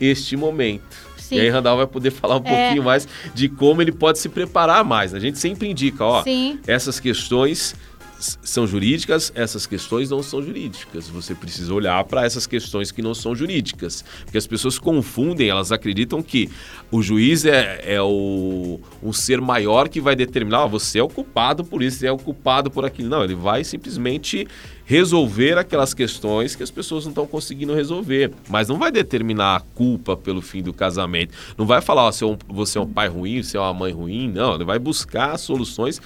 [0.00, 1.10] este momento.
[1.18, 1.36] Sim.
[1.36, 2.64] E aí, Randall vai poder falar um é...
[2.64, 5.12] pouquinho mais de como ele pode se preparar mais.
[5.12, 6.58] A gente sempre indica, ó, Sim.
[6.66, 7.74] essas questões
[8.20, 11.08] são jurídicas, essas questões não são jurídicas.
[11.08, 14.04] Você precisa olhar para essas questões que não são jurídicas.
[14.24, 16.50] Porque as pessoas confundem, elas acreditam que
[16.90, 21.08] o juiz é, é o, um ser maior que vai determinar, ah, você é o
[21.08, 23.08] culpado por isso, você é o culpado por aquilo.
[23.08, 24.46] Não, ele vai simplesmente
[24.84, 28.32] resolver aquelas questões que as pessoas não estão conseguindo resolver.
[28.48, 31.32] Mas não vai determinar a culpa pelo fim do casamento.
[31.56, 32.10] Não vai falar, ó,
[32.48, 34.28] você é um pai ruim, você é uma mãe ruim.
[34.32, 36.00] Não, ele vai buscar soluções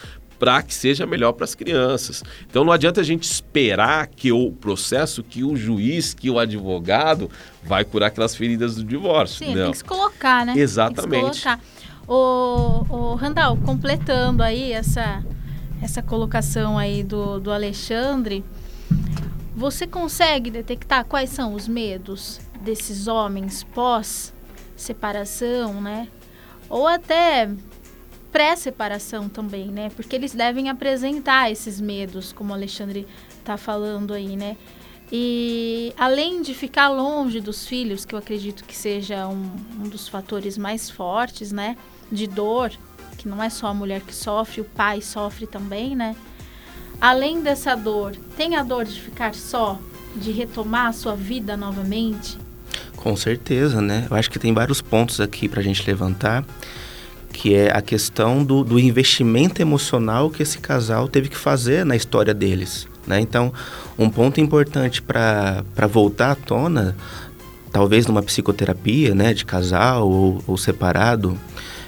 [0.44, 2.22] para que seja melhor para as crianças.
[2.46, 7.30] Então não adianta a gente esperar que o processo, que o juiz, que o advogado
[7.62, 9.38] vai curar aquelas feridas do divórcio.
[9.38, 9.62] Sim, não.
[9.62, 10.52] tem que se colocar, né?
[10.54, 11.42] Exatamente.
[11.42, 11.68] Tem que se
[12.06, 15.24] O, o Randall, completando aí essa,
[15.80, 18.44] essa colocação aí do, do Alexandre,
[19.56, 24.34] você consegue detectar quais são os medos desses homens pós
[24.76, 26.06] separação, né?
[26.68, 27.48] Ou até
[28.34, 29.92] pré-separação também, né?
[29.94, 33.06] Porque eles devem apresentar esses medos, como o Alexandre
[33.38, 34.56] está falando aí, né?
[35.12, 40.08] E além de ficar longe dos filhos, que eu acredito que seja um, um dos
[40.08, 41.76] fatores mais fortes, né?
[42.10, 42.72] De dor,
[43.16, 46.16] que não é só a mulher que sofre, o pai sofre também, né?
[47.00, 49.78] Além dessa dor, tem a dor de ficar só,
[50.16, 52.36] de retomar a sua vida novamente?
[52.96, 54.08] Com certeza, né?
[54.10, 56.44] Eu acho que tem vários pontos aqui para a gente levantar
[57.34, 61.96] que é a questão do, do investimento emocional que esse casal teve que fazer na
[61.96, 62.86] história deles.
[63.06, 63.20] Né?
[63.20, 63.52] Então,
[63.98, 66.96] um ponto importante para voltar à tona,
[67.72, 71.36] talvez numa psicoterapia né, de casal ou, ou separado,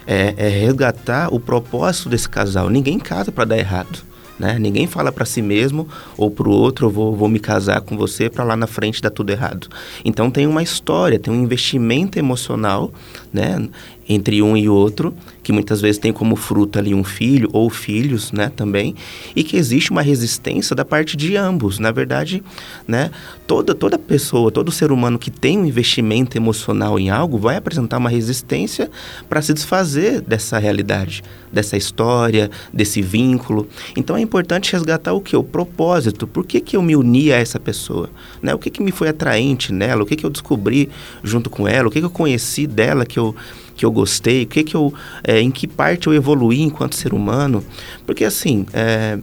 [0.04, 2.68] é, é resgatar o propósito desse casal.
[2.68, 4.00] Ninguém casa para dar errado.
[4.38, 4.58] Né?
[4.58, 7.96] Ninguém fala para si mesmo ou para o outro, eu vou, vou me casar com
[7.96, 9.68] você para lá na frente dar tudo errado.
[10.04, 12.92] Então tem uma história, tem um investimento emocional
[13.32, 13.68] né?
[14.08, 18.32] Entre um e outro, que muitas vezes tem como fruto ali um filho ou filhos,
[18.32, 18.94] né, também,
[19.34, 21.78] e que existe uma resistência da parte de ambos.
[21.78, 22.42] Na verdade,
[22.86, 23.10] né,
[23.46, 27.98] toda toda pessoa, todo ser humano que tem um investimento emocional em algo vai apresentar
[27.98, 28.90] uma resistência
[29.28, 33.68] para se desfazer dessa realidade, dessa história, desse vínculo.
[33.96, 36.26] Então é importante resgatar o que o propósito.
[36.26, 38.10] Por que, que eu me uni a essa pessoa,
[38.42, 38.54] né?
[38.54, 40.02] O que que me foi atraente nela?
[40.02, 40.88] O que que eu descobri
[41.22, 41.88] junto com ela?
[41.88, 43.34] O que que eu conheci dela que eu
[43.76, 47.12] que eu gostei, o que que eu, é, em que parte eu evoluí enquanto ser
[47.12, 47.62] humano,
[48.06, 49.18] porque assim, é,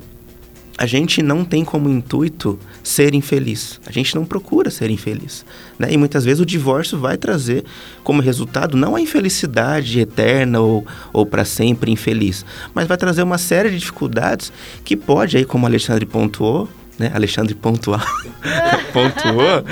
[0.78, 3.80] a gente não tem como intuito ser infeliz.
[3.86, 5.46] A gente não procura ser infeliz.
[5.78, 5.94] Né?
[5.94, 7.64] E muitas vezes o divórcio vai trazer
[8.04, 13.38] como resultado não a infelicidade eterna ou, ou para sempre infeliz, mas vai trazer uma
[13.38, 14.52] série de dificuldades
[14.84, 17.12] que pode, aí, como o Alexandre pontuou, né?
[17.14, 18.02] Alexandre pontual,
[18.94, 19.64] pontuou,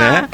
[0.00, 0.28] né?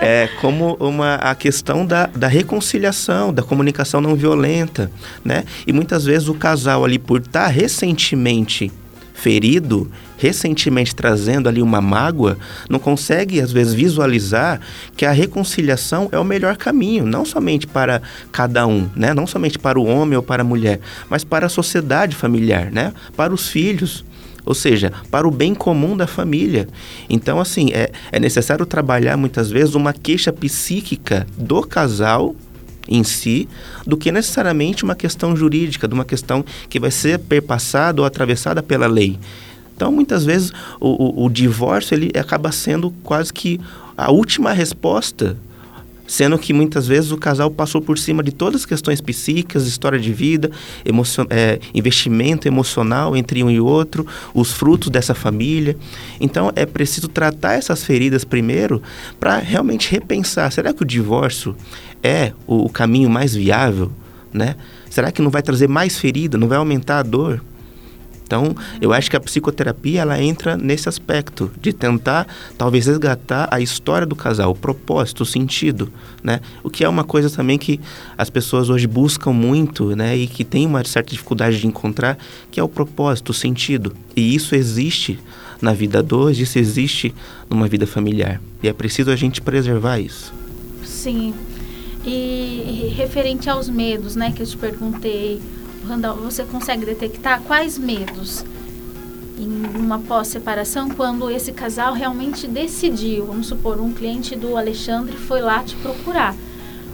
[0.00, 4.90] É como uma, a questão da, da reconciliação, da comunicação não violenta,
[5.24, 5.44] né?
[5.66, 8.72] E muitas vezes o casal ali, por estar tá recentemente
[9.20, 12.38] ferido, recentemente trazendo ali uma mágoa,
[12.70, 14.60] não consegue às vezes visualizar
[14.96, 18.00] que a reconciliação é o melhor caminho, não somente para
[18.32, 19.12] cada um, né?
[19.12, 22.92] Não somente para o homem ou para a mulher, mas para a sociedade familiar, né?
[23.14, 24.04] Para os filhos,
[24.44, 26.68] ou seja, para o bem comum da família.
[27.08, 32.34] Então, assim, é, é necessário trabalhar muitas vezes uma queixa psíquica do casal
[32.88, 33.48] em si
[33.86, 38.62] do que necessariamente uma questão jurídica, de uma questão que vai ser perpassada ou atravessada
[38.62, 39.18] pela lei.
[39.76, 43.60] Então, muitas vezes, o, o, o divórcio ele acaba sendo quase que
[43.96, 45.36] a última resposta
[46.10, 49.96] sendo que muitas vezes o casal passou por cima de todas as questões psíquicas, história
[49.96, 50.50] de vida,
[50.84, 54.04] emocion é, investimento emocional entre um e outro,
[54.34, 55.76] os frutos dessa família.
[56.20, 58.82] Então é preciso tratar essas feridas primeiro
[59.20, 61.54] para realmente repensar: será que o divórcio
[62.02, 63.92] é o, o caminho mais viável?
[64.32, 64.56] Né?
[64.90, 67.40] Será que não vai trazer mais ferida, não vai aumentar a dor?
[68.30, 73.60] Então, eu acho que a psicoterapia ela entra nesse aspecto de tentar talvez resgatar a
[73.60, 76.38] história do casal, o propósito, o sentido, né?
[76.62, 77.80] O que é uma coisa também que
[78.16, 82.16] as pessoas hoje buscam muito, né, e que tem uma certa dificuldade de encontrar,
[82.52, 83.92] que é o propósito, o sentido.
[84.14, 85.18] E isso existe
[85.60, 87.12] na vida dois, isso existe
[87.48, 88.40] numa vida familiar.
[88.62, 90.32] E é preciso a gente preservar isso.
[90.84, 91.34] Sim.
[92.06, 95.40] E referente aos medos, né, que eu te perguntei,
[95.90, 98.44] Randall, você consegue detectar quais medos
[99.36, 103.26] em uma pós-separação quando esse casal realmente decidiu?
[103.26, 106.34] Vamos supor, um cliente do Alexandre foi lá te procurar.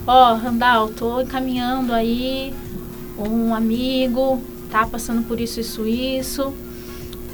[0.07, 2.55] Ó, oh, Randall, tô encaminhando aí
[3.19, 6.55] um amigo, tá passando por isso, isso, isso.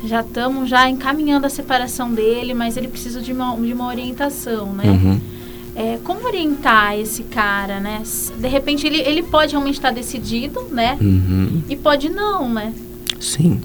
[0.05, 4.73] Já estamos já encaminhando a separação dele, mas ele precisa de uma, de uma orientação,
[4.73, 4.85] né?
[4.85, 5.32] Uhum
[5.75, 8.03] é, como orientar esse cara, né?
[8.39, 10.99] De repente ele, ele pode realmente estar decidido, né?
[11.01, 11.63] Uhum.
[11.69, 12.75] E pode não, né?
[13.19, 13.61] Sim.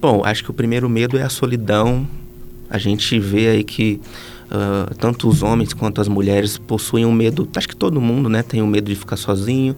[0.00, 2.08] Bom, acho que o primeiro medo é a solidão.
[2.68, 4.00] A gente vê aí que
[4.46, 7.48] uh, tanto os homens quanto as mulheres possuem um medo.
[7.54, 9.76] Acho que todo mundo, né, tem o um medo de ficar sozinho.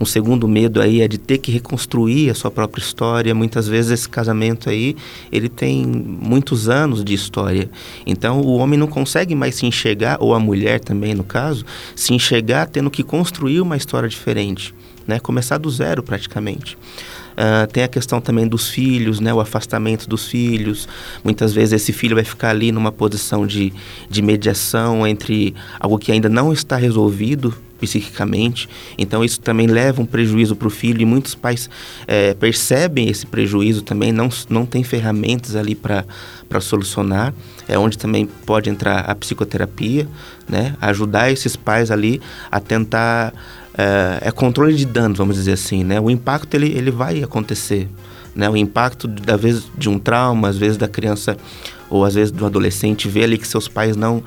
[0.00, 3.34] Um segundo medo aí é de ter que reconstruir a sua própria história.
[3.34, 4.96] Muitas vezes esse casamento aí,
[5.30, 7.68] ele tem muitos anos de história.
[8.06, 12.14] Então o homem não consegue mais se enxergar, ou a mulher também no caso, se
[12.14, 14.74] enxergar tendo que construir uma história diferente,
[15.06, 15.20] né?
[15.20, 16.78] Começar do zero praticamente.
[17.32, 20.88] Uh, tem a questão também dos filhos, né, o afastamento dos filhos.
[21.24, 23.72] Muitas vezes esse filho vai ficar ali numa posição de,
[24.08, 28.68] de mediação entre algo que ainda não está resolvido psiquicamente.
[28.98, 31.70] Então isso também leva um prejuízo para o filho e muitos pais
[32.06, 36.04] é, percebem esse prejuízo também, não, não tem ferramentas ali para
[36.60, 37.32] solucionar.
[37.66, 40.06] É onde também pode entrar a psicoterapia,
[40.48, 40.76] né?
[40.80, 42.20] Ajudar esses pais ali
[42.50, 43.32] a tentar
[43.80, 45.98] é, é controle de danos, vamos dizer assim, né?
[45.98, 47.88] O impacto ele, ele vai acontecer,
[48.34, 48.48] né?
[48.48, 51.36] O impacto da vez de um trauma, às vezes da criança
[51.88, 54.22] ou às vezes do adolescente ver ali que seus pais não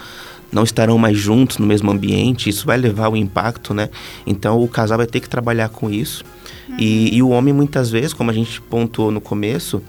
[0.51, 3.89] não estarão mais juntos no mesmo ambiente, isso vai levar o impacto, né?
[4.25, 6.23] Então o casal vai ter que trabalhar com isso.
[6.77, 9.81] E, e, o homem, muitas vezes, como a gente pontuou no começo,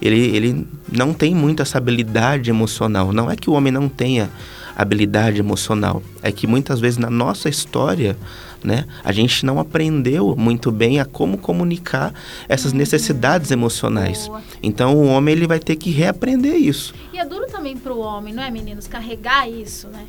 [0.00, 3.12] ele, ele não tem muito essa habilidade emocional.
[3.12, 4.30] Não é que o homem não tenha
[4.76, 8.16] habilidade emocional, é que muitas vezes na nossa história
[8.64, 8.86] né?
[9.02, 12.14] A gente não aprendeu muito bem a como comunicar
[12.48, 12.78] essas uhum.
[12.78, 14.26] necessidades emocionais.
[14.26, 14.42] Boa.
[14.62, 16.94] Então o homem ele vai ter que reaprender isso.
[17.12, 20.06] E é duro também para o homem, não é, meninos, carregar isso, né?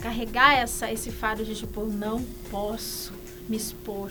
[0.00, 3.12] Carregar essa esse fardo de tipo, eu não posso
[3.48, 4.10] me expor.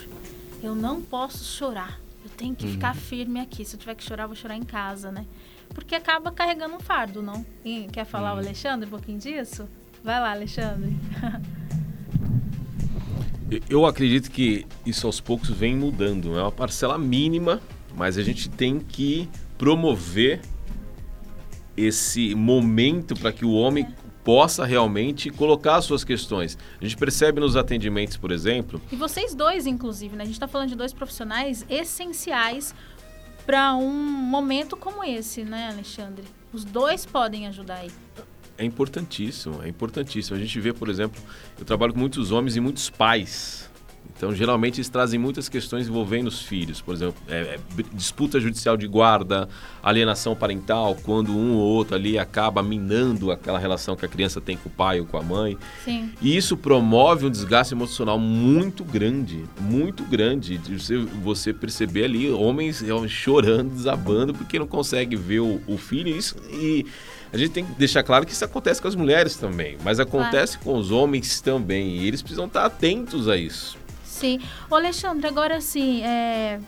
[0.64, 2.00] Eu não posso chorar.
[2.24, 2.72] Eu tenho que uhum.
[2.72, 3.64] ficar firme aqui.
[3.64, 5.26] Se eu tiver que chorar, vou chorar em casa, né?
[5.74, 7.46] Porque acaba carregando um fardo, não?
[7.92, 8.38] quer falar uhum.
[8.38, 9.68] o Alexandre um pouquinho disso?
[10.04, 10.96] Vai lá, Alexandre.
[13.70, 16.38] Eu acredito que isso aos poucos vem mudando.
[16.38, 17.62] É uma parcela mínima,
[17.96, 20.42] mas a gente tem que promover
[21.78, 23.88] esse momento para que o homem
[24.24, 26.58] possa realmente colocar as suas questões.
[26.82, 28.82] A gente percebe nos atendimentos, por exemplo.
[28.92, 30.24] E vocês dois, inclusive, né?
[30.24, 32.74] A gente está falando de dois profissionais essenciais
[33.46, 36.24] para um momento como esse, né, Alexandre?
[36.52, 37.92] Os dois podem ajudar aí
[38.58, 40.36] é importantíssimo, é importantíssimo.
[40.36, 41.22] A gente vê, por exemplo,
[41.58, 43.70] eu trabalho com muitos homens e muitos pais.
[44.16, 46.80] Então, geralmente, eles trazem muitas questões envolvendo os filhos.
[46.80, 47.60] Por exemplo, é, é,
[47.94, 49.50] disputa judicial de guarda,
[49.84, 54.56] alienação parental, quando um ou outro ali acaba minando aquela relação que a criança tem
[54.56, 55.58] com o pai ou com a mãe.
[55.84, 56.12] Sim.
[56.22, 60.58] E isso promove um desgaste emocional muito grande, muito grande.
[60.58, 66.16] Você, você perceber ali homens chorando, desabando, porque não consegue ver o, o filho.
[66.16, 66.86] Isso, e
[67.36, 70.58] a gente tem que deixar claro que isso acontece com as mulheres também, mas acontece
[70.58, 70.72] claro.
[70.72, 71.98] com os homens também.
[71.98, 73.78] E eles precisam estar atentos a isso.
[74.06, 74.40] Sim.
[74.70, 76.62] Ô Alexandre, agora sim, é,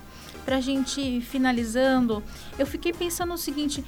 [0.43, 2.21] pra gente finalizando,
[2.59, 3.81] eu fiquei pensando o seguinte,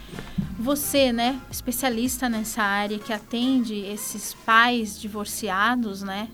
[0.57, 6.29] você, né, especialista nessa área que atende esses pais divorciados, né?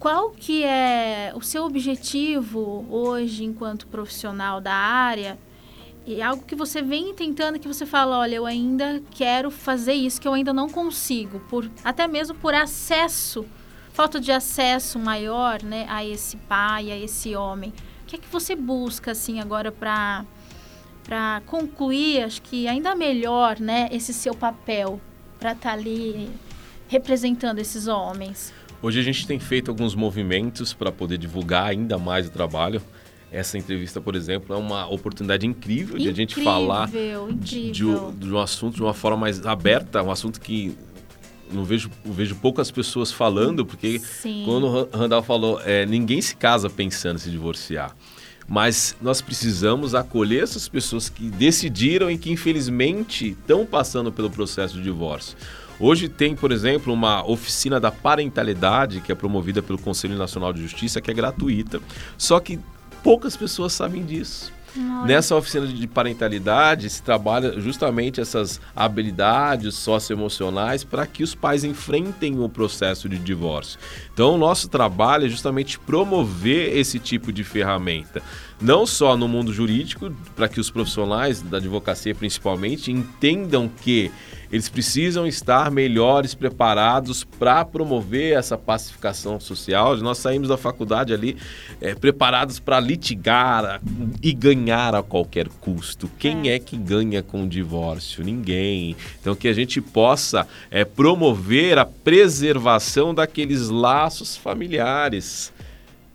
[0.00, 5.38] Qual que é o seu objetivo hoje enquanto profissional da área
[6.06, 10.20] e algo que você vem tentando que você fala, olha, eu ainda quero fazer isso
[10.20, 13.44] que eu ainda não consigo, por até mesmo por acesso
[13.96, 17.72] falta de acesso maior, né, a esse pai, a esse homem.
[18.02, 20.24] O que é que você busca assim agora para
[21.02, 25.00] para concluir, acho que ainda melhor, né, esse seu papel
[25.38, 26.28] para estar tá ali
[26.88, 28.52] representando esses homens?
[28.82, 32.82] Hoje a gente tem feito alguns movimentos para poder divulgar ainda mais o trabalho.
[33.36, 37.84] Essa entrevista, por exemplo, é uma oportunidade incrível, incrível de a gente falar de, de,
[37.84, 40.74] um assunto de uma forma mais aberta, um assunto que
[41.52, 44.42] não vejo, vejo poucas pessoas falando, porque Sim.
[44.46, 47.94] quando o Randall falou, é, ninguém se casa pensando em se divorciar.
[48.48, 54.76] Mas nós precisamos acolher essas pessoas que decidiram e que infelizmente estão passando pelo processo
[54.76, 55.36] de divórcio.
[55.78, 60.62] Hoje tem, por exemplo, uma oficina da parentalidade que é promovida pelo Conselho Nacional de
[60.62, 61.82] Justiça, que é gratuita.
[62.16, 62.58] Só que
[63.06, 64.52] poucas pessoas sabem disso.
[65.06, 72.38] Nessa oficina de parentalidade se trabalha justamente essas habilidades socioemocionais para que os pais enfrentem
[72.40, 73.78] o processo de divórcio.
[74.12, 78.20] Então, o nosso trabalho é justamente promover esse tipo de ferramenta,
[78.60, 84.10] não só no mundo jurídico, para que os profissionais da advocacia principalmente entendam que
[84.50, 89.96] eles precisam estar melhores preparados para promover essa pacificação social.
[89.96, 91.36] Nós saímos da faculdade ali
[91.80, 93.80] é, preparados para litigar
[94.22, 96.08] e ganhar a qualquer custo.
[96.18, 96.54] Quem é.
[96.54, 96.58] é.
[96.58, 98.24] que ganha com o divórcio?
[98.24, 98.96] Ninguém.
[99.20, 105.52] Então que a gente possa é, promover a preservação daqueles laços familiares.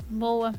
[0.09, 0.53] Boa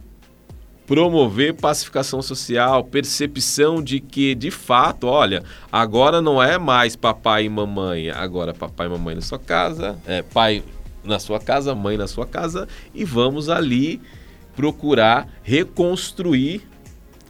[0.92, 7.48] promover pacificação social, percepção de que, de fato, olha, agora não é mais papai e
[7.48, 10.62] mamãe, agora papai e mamãe na sua casa, é, pai
[11.02, 14.02] na sua casa, mãe na sua casa, e vamos ali
[14.54, 16.60] procurar reconstruir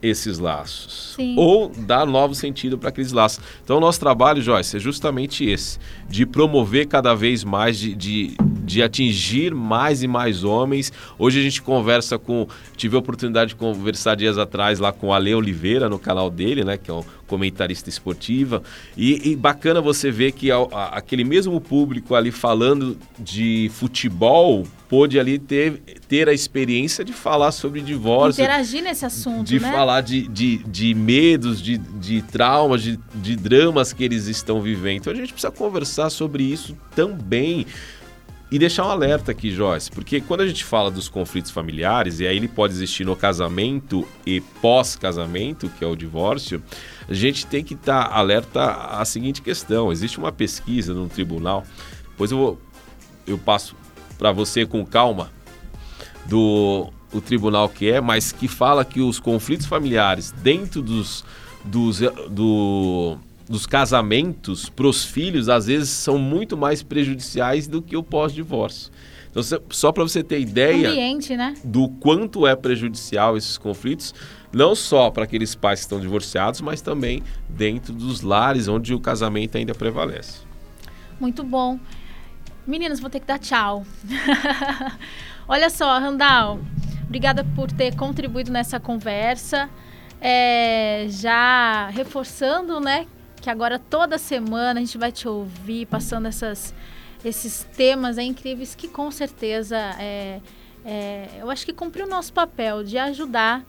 [0.02, 1.14] esses laços.
[1.14, 1.36] Sim.
[1.38, 3.44] Ou dar novo sentido para aqueles laços.
[3.62, 8.36] Então, o nosso trabalho, Joyce, é justamente esse: de promover cada vez mais, de, de,
[8.72, 10.92] de atingir mais e mais homens.
[11.18, 12.46] Hoje a gente conversa com.
[12.76, 16.64] Tive a oportunidade de conversar dias atrás lá com o Ale Oliveira no canal dele,
[16.64, 16.76] né?
[16.76, 18.62] Que é um comentarista esportiva.
[18.96, 24.66] E, e bacana você ver que a, a, aquele mesmo público ali falando de futebol
[24.88, 28.42] pôde ali ter, ter a experiência de falar sobre divórcio.
[28.42, 29.72] Interagir nesse assunto, De né?
[29.72, 34.98] falar de, de, de medos, de, de traumas, de, de dramas que eles estão vivendo.
[34.98, 37.66] Então a gente precisa conversar sobre isso também.
[38.52, 42.26] E deixar um alerta aqui, Joyce, porque quando a gente fala dos conflitos familiares, e
[42.26, 46.62] aí ele pode existir no casamento e pós-casamento, que é o divórcio,
[47.08, 51.64] a gente tem que estar tá alerta à seguinte questão: existe uma pesquisa no tribunal,
[52.10, 52.60] depois eu, vou,
[53.26, 53.74] eu passo
[54.18, 55.30] para você com calma
[56.26, 61.24] do o tribunal que é, mas que fala que os conflitos familiares dentro dos,
[61.64, 63.16] dos, do
[63.52, 68.90] dos casamentos para os filhos, às vezes, são muito mais prejudiciais do que o pós-divórcio.
[69.30, 71.52] Então, só para você ter ideia Ambiente, né?
[71.62, 74.14] do quanto é prejudicial esses conflitos,
[74.50, 79.00] não só para aqueles pais que estão divorciados, mas também dentro dos lares onde o
[79.00, 80.40] casamento ainda prevalece.
[81.20, 81.78] Muito bom.
[82.66, 83.84] Meninas, vou ter que dar tchau.
[85.46, 86.58] Olha só, Randall,
[87.04, 89.68] obrigada por ter contribuído nessa conversa.
[90.22, 93.06] É, já reforçando, né,
[93.42, 96.72] que agora toda semana a gente vai te ouvir passando essas,
[97.24, 100.40] esses temas é, incríveis que com certeza é,
[100.84, 103.64] é, eu acho que cumpriu o nosso papel de ajudar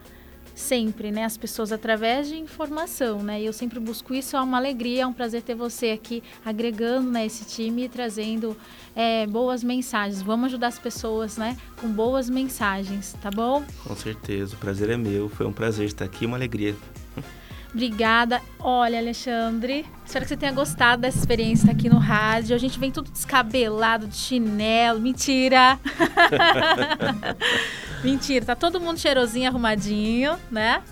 [0.53, 3.41] sempre, né, as pessoas através de informação, né?
[3.41, 7.09] E eu sempre busco isso, é uma alegria, é um prazer ter você aqui agregando
[7.09, 8.55] né, esse time e trazendo
[8.95, 10.21] é, boas mensagens.
[10.21, 13.63] Vamos ajudar as pessoas, né, com boas mensagens, tá bom?
[13.83, 16.75] Com certeza, o prazer é meu, foi um prazer estar aqui, uma alegria.
[17.73, 18.39] Obrigada.
[18.59, 22.55] Olha, Alexandre, espero que você tenha gostado dessa experiência aqui no rádio.
[22.55, 24.99] A gente vem tudo descabelado, de chinelo.
[24.99, 25.79] Mentira!
[28.03, 30.83] Mentira, tá todo mundo cheirosinho, arrumadinho, né?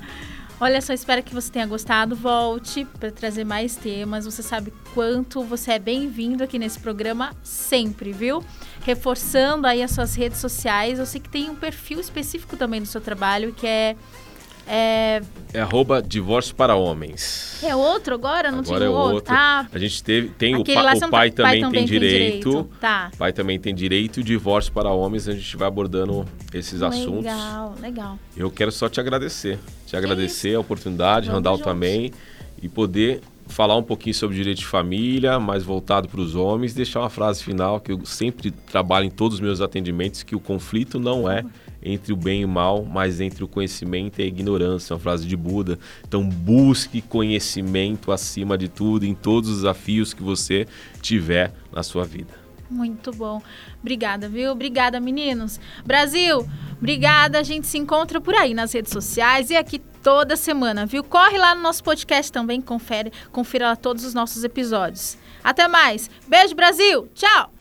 [0.60, 2.16] Olha só, espero que você tenha gostado.
[2.16, 4.26] Volte para trazer mais temas.
[4.26, 8.44] Você sabe quanto você é bem-vindo aqui nesse programa sempre, viu?
[8.84, 10.98] Reforçando aí as suas redes sociais.
[10.98, 13.96] Eu sei que tem um perfil específico também do seu trabalho, que é
[14.74, 15.22] é...
[15.54, 17.62] é arroba divórcio para homens.
[17.62, 18.50] É outro agora?
[18.50, 19.16] Não agora tinha é outro?
[19.16, 19.34] outro.
[19.34, 19.68] Tá.
[19.70, 22.50] A gente teve, tem o, pa, o pai, também pai, também tem, direito.
[22.50, 22.70] direito.
[22.80, 23.12] Tá.
[23.14, 24.22] O pai também tem direito.
[24.22, 27.26] O divórcio para homens, a gente vai abordando esses legal, assuntos.
[27.26, 28.20] Legal, legal.
[28.38, 29.60] Eu quero só te agradecer.
[29.86, 31.70] Te agradecer a oportunidade, Vamos Randall juntos.
[31.70, 32.14] também.
[32.62, 37.02] E poder falar um pouquinho sobre direito de família, mais voltado para os homens, deixar
[37.02, 40.98] uma frase final que eu sempre trabalho em todos os meus atendimentos, que o conflito
[40.98, 41.44] não é
[41.82, 45.28] entre o bem e o mal, mas entre o conhecimento e a ignorância, uma frase
[45.28, 45.80] de Buda.
[46.08, 50.68] Então busque conhecimento acima de tudo em todos os desafios que você
[51.02, 52.42] tiver na sua vida.
[52.72, 53.42] Muito bom.
[53.82, 54.52] Obrigada, viu?
[54.52, 55.60] Obrigada, meninos.
[55.86, 57.40] Brasil, obrigada.
[57.40, 61.04] A gente se encontra por aí nas redes sociais e aqui toda semana, viu?
[61.04, 65.18] Corre lá no nosso podcast também, confere, confira lá todos os nossos episódios.
[65.44, 66.10] Até mais.
[66.28, 67.10] Beijo, Brasil.
[67.14, 67.61] Tchau.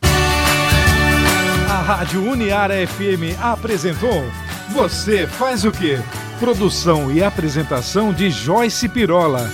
[1.71, 4.25] A Rádio Uniara FM apresentou
[4.73, 6.01] Você faz o quê?
[6.37, 9.49] Produção e apresentação de Joyce Pirola.